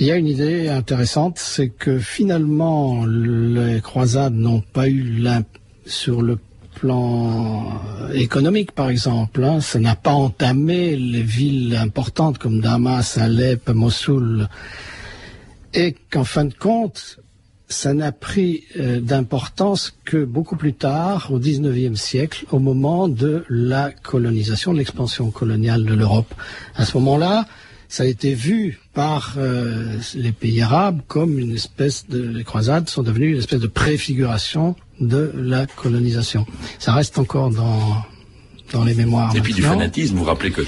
Il 0.00 0.06
y 0.06 0.10
a 0.10 0.16
une 0.16 0.26
idée 0.26 0.68
intéressante, 0.68 1.38
c'est 1.38 1.68
que 1.68 1.98
finalement, 1.98 3.04
les 3.04 3.80
croisades 3.80 4.34
n'ont 4.34 4.62
pas 4.72 4.88
eu 4.88 5.22
sur 5.84 6.22
le 6.22 6.38
plan 6.74 7.80
économique, 8.14 8.72
par 8.72 8.88
exemple. 8.88 9.44
Hein, 9.44 9.60
ça 9.60 9.78
n'a 9.78 9.96
pas 9.96 10.12
entamé 10.12 10.96
les 10.96 11.22
villes 11.22 11.76
importantes 11.76 12.38
comme 12.38 12.60
Damas, 12.60 13.18
Alep, 13.18 13.70
Mossoul. 13.70 14.48
Et 15.74 15.94
qu'en 16.10 16.24
fin 16.24 16.44
de 16.44 16.54
compte, 16.54 17.18
ça 17.68 17.94
n'a 17.94 18.12
pris 18.12 18.64
euh, 18.78 19.00
d'importance 19.00 19.96
que 20.04 20.24
beaucoup 20.24 20.56
plus 20.56 20.74
tard, 20.74 21.30
au 21.32 21.38
XIXe 21.38 21.98
siècle, 21.98 22.44
au 22.52 22.58
moment 22.58 23.08
de 23.08 23.44
la 23.48 23.90
colonisation, 23.90 24.72
de 24.72 24.78
l'expansion 24.78 25.30
coloniale 25.30 25.84
de 25.84 25.94
l'Europe. 25.94 26.32
À 26.76 26.84
ce 26.84 26.96
moment-là, 26.98 27.46
ça 27.92 28.04
a 28.04 28.06
été 28.06 28.32
vu 28.32 28.80
par 28.94 29.34
euh, 29.36 29.98
les 30.14 30.32
pays 30.32 30.62
arabes 30.62 31.02
comme 31.08 31.38
une 31.38 31.52
espèce 31.52 32.08
de... 32.08 32.22
Les 32.22 32.42
croisades 32.42 32.88
sont 32.88 33.02
devenues 33.02 33.32
une 33.32 33.38
espèce 33.38 33.60
de 33.60 33.66
préfiguration 33.66 34.76
de 34.98 35.30
la 35.36 35.66
colonisation. 35.66 36.46
Ça 36.78 36.94
reste 36.94 37.18
encore 37.18 37.50
dans, 37.50 38.02
dans 38.72 38.82
les 38.82 38.94
mémoires. 38.94 39.36
Et 39.36 39.42
puis 39.42 39.52
du 39.52 39.60
fanatisme, 39.60 40.14
vous 40.14 40.20
vous 40.20 40.24
rappelez 40.24 40.52
que 40.52 40.62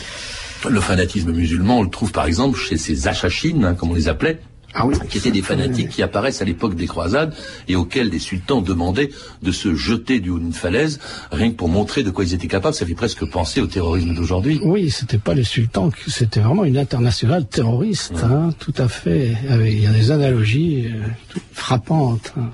le 0.69 0.81
fanatisme 0.81 1.33
musulman, 1.33 1.79
on 1.79 1.83
le 1.85 1.89
trouve 1.89 2.13
par 2.13 2.27
exemple 2.27 2.59
chez 2.59 2.77
ces 2.77 3.09
achachines, 3.09 3.65
hein, 3.65 3.73
comme 3.73 3.93
on 3.93 3.95
les 3.95 4.09
appelait, 4.09 4.39
ah 4.75 4.87
oui. 4.87 4.95
qui 5.09 5.19
étaient 5.19 5.31
des 5.31 5.43
fanatiques 5.43 5.89
qui 5.89 6.03
apparaissent 6.03 6.43
à 6.43 6.45
l'époque 6.45 6.75
des 6.75 6.87
croisades 6.87 7.35
et 7.69 7.77
auxquels 7.77 8.11
des 8.11 8.19
sultans 8.19 8.61
demandaient 8.61 9.11
de 9.43 9.53
se 9.53 9.75
jeter 9.75 10.21
du 10.21 10.31
haut 10.31 10.39
d'une 10.39 10.53
falaise, 10.53 11.01
rien 11.31 11.51
que 11.51 11.57
pour 11.57 11.69
montrer 11.69 12.03
de 12.03 12.11
quoi 12.11 12.25
ils 12.25 12.35
étaient 12.35 12.49
capables. 12.49 12.75
Ça 12.75 12.87
fait 12.87 12.95
presque 12.95 13.25
penser 13.25 13.61
au 13.61 13.67
terrorisme 13.67 14.15
d'aujourd'hui. 14.15 14.61
Oui, 14.63 14.91
c'était 14.91 15.19
pas 15.19 15.35
les 15.35 15.45
sultans, 15.45 15.91
c'était 16.07 16.41
vraiment 16.41 16.65
une 16.65 16.79
internationale 16.79 17.47
terroriste, 17.47 18.25
hein, 18.25 18.51
tout 18.59 18.75
à 18.79 18.89
fait. 18.89 19.37
Il 19.51 19.83
y 19.83 19.87
a 19.87 19.93
des 19.93 20.11
analogies 20.11 20.87
euh, 20.87 21.39
frappantes. 21.53 22.33
Hein. 22.37 22.51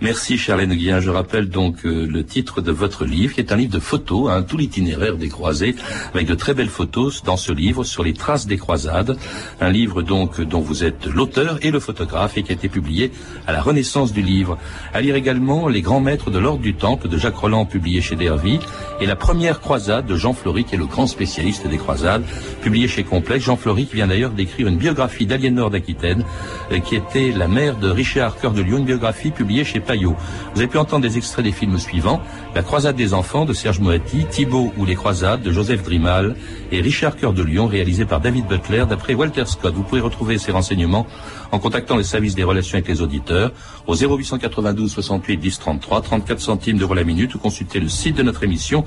Merci 0.00 0.38
Charlène 0.38 0.74
Guillain. 0.74 1.00
Je 1.00 1.10
rappelle 1.10 1.48
donc 1.48 1.84
euh, 1.84 2.06
le 2.06 2.24
titre 2.24 2.60
de 2.60 2.72
votre 2.72 3.04
livre, 3.04 3.34
qui 3.34 3.40
est 3.40 3.52
un 3.52 3.56
livre 3.56 3.72
de 3.72 3.80
photos, 3.80 4.30
hein, 4.30 4.42
tout 4.42 4.56
l'itinéraire 4.56 5.16
des 5.16 5.28
croisés, 5.28 5.74
avec 6.12 6.26
de 6.26 6.34
très 6.34 6.54
belles 6.54 6.68
photos 6.68 7.22
dans 7.22 7.36
ce 7.36 7.52
livre 7.52 7.84
sur 7.84 8.04
les 8.04 8.12
traces 8.12 8.46
des 8.46 8.56
croisades. 8.56 9.16
Un 9.60 9.70
livre 9.70 10.02
donc 10.02 10.40
dont 10.40 10.60
vous 10.60 10.84
êtes 10.84 11.06
l'auteur 11.06 11.63
et 11.64 11.70
le 11.70 11.80
photographe 11.80 12.36
et 12.36 12.42
qui 12.42 12.52
a 12.52 12.54
été 12.54 12.68
publié 12.68 13.10
à 13.46 13.52
la 13.52 13.62
Renaissance 13.62 14.12
du 14.12 14.22
livre. 14.22 14.58
À 14.92 15.00
lire 15.00 15.16
également 15.16 15.66
Les 15.68 15.80
grands 15.80 16.00
maîtres 16.00 16.30
de 16.30 16.38
l'ordre 16.38 16.60
du 16.60 16.74
Temple 16.74 17.08
de 17.08 17.18
Jacques 17.18 17.36
Roland 17.36 17.64
publié 17.64 18.00
chez 18.00 18.16
Dervy 18.16 18.60
et 19.00 19.06
La 19.06 19.16
première 19.16 19.60
croisade 19.60 20.06
de 20.06 20.16
Jean 20.16 20.34
Fleury 20.34 20.64
qui 20.64 20.74
est 20.74 20.78
le 20.78 20.86
grand 20.86 21.06
spécialiste 21.06 21.66
des 21.66 21.78
croisades 21.78 22.22
publié 22.62 22.86
chez 22.86 23.02
Complexe. 23.02 23.44
Jean 23.44 23.56
Fleury 23.56 23.86
qui 23.86 23.96
vient 23.96 24.06
d'ailleurs 24.06 24.30
d'écrire 24.30 24.68
une 24.68 24.76
biographie 24.76 25.26
d'Aliénor 25.26 25.70
d'Aquitaine 25.70 26.24
euh, 26.70 26.78
qui 26.80 26.96
était 26.96 27.32
la 27.32 27.48
mère 27.48 27.76
de 27.76 27.88
Richard 27.88 28.36
Cœur 28.36 28.52
de 28.52 28.62
Lion, 28.62 28.78
une 28.78 28.84
biographie 28.84 29.30
publiée 29.30 29.64
chez 29.64 29.80
Payot. 29.80 30.16
Vous 30.54 30.60
avez 30.60 30.68
pu 30.68 30.78
entendre 30.78 31.02
des 31.02 31.16
extraits 31.16 31.44
des 31.44 31.52
films 31.52 31.78
suivants 31.78 32.20
La 32.54 32.62
croisade 32.62 32.96
des 32.96 33.14
enfants 33.14 33.44
de 33.44 33.52
Serge 33.52 33.80
Moati, 33.80 34.26
Thibault 34.30 34.72
ou 34.76 34.84
les 34.84 34.94
croisades 34.94 35.42
de 35.42 35.50
Joseph 35.50 35.82
Drimal 35.82 36.36
et 36.70 36.80
Richard 36.80 37.16
Cœur 37.16 37.32
de 37.32 37.42
Lion 37.42 37.66
réalisé 37.66 38.04
par 38.04 38.20
David 38.20 38.46
Butler 38.46 38.84
d'après 38.88 39.14
Walter 39.14 39.46
Scott. 39.46 39.74
Vous 39.74 39.82
pouvez 39.82 40.00
retrouver 40.00 40.38
ces 40.38 40.52
renseignements 40.52 41.06
en 41.54 41.58
contactant 41.60 41.96
les 41.96 42.04
services 42.04 42.34
des 42.34 42.42
relations 42.42 42.74
avec 42.74 42.88
les 42.88 43.00
auditeurs 43.00 43.52
au 43.86 43.94
0892 43.94 44.90
68 44.90 45.36
10 45.36 45.58
33, 45.60 46.02
34 46.02 46.40
centimes 46.40 46.78
d'euros 46.78 46.94
la 46.94 47.04
minute 47.04 47.34
ou 47.36 47.38
consulter 47.38 47.78
le 47.78 47.88
site 47.88 48.16
de 48.16 48.22
notre 48.24 48.42
émission 48.42 48.84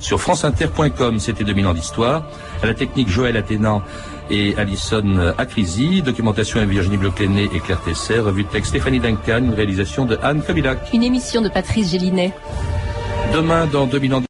sur 0.00 0.20
franceinter.com. 0.20 1.18
C'était 1.18 1.44
2000 1.44 1.66
ans 1.66 1.74
d'histoire. 1.74 2.26
À 2.62 2.66
la 2.66 2.74
technique 2.74 3.08
Joël 3.08 3.38
Athénan 3.38 3.82
et 4.30 4.54
Alison 4.56 5.32
Acrisi, 5.38 6.02
documentation 6.02 6.58
avec 6.58 6.70
Virginie 6.70 6.98
Bloclenet 6.98 7.48
et 7.54 7.60
Claire 7.60 7.80
Tesser, 7.80 8.18
revue 8.18 8.44
de 8.44 8.48
texte 8.48 8.70
Stéphanie 8.70 9.00
Duncan, 9.00 9.38
une 9.38 9.54
réalisation 9.54 10.04
de 10.04 10.18
Anne 10.22 10.42
Kabilac. 10.42 10.90
Une 10.92 11.02
émission 11.02 11.40
de 11.40 11.48
Patrice 11.48 11.90
Gélinet. 11.90 12.32
Demain, 13.32 13.66
dans 13.66 13.86
2000 13.86 14.14
ans 14.14 14.22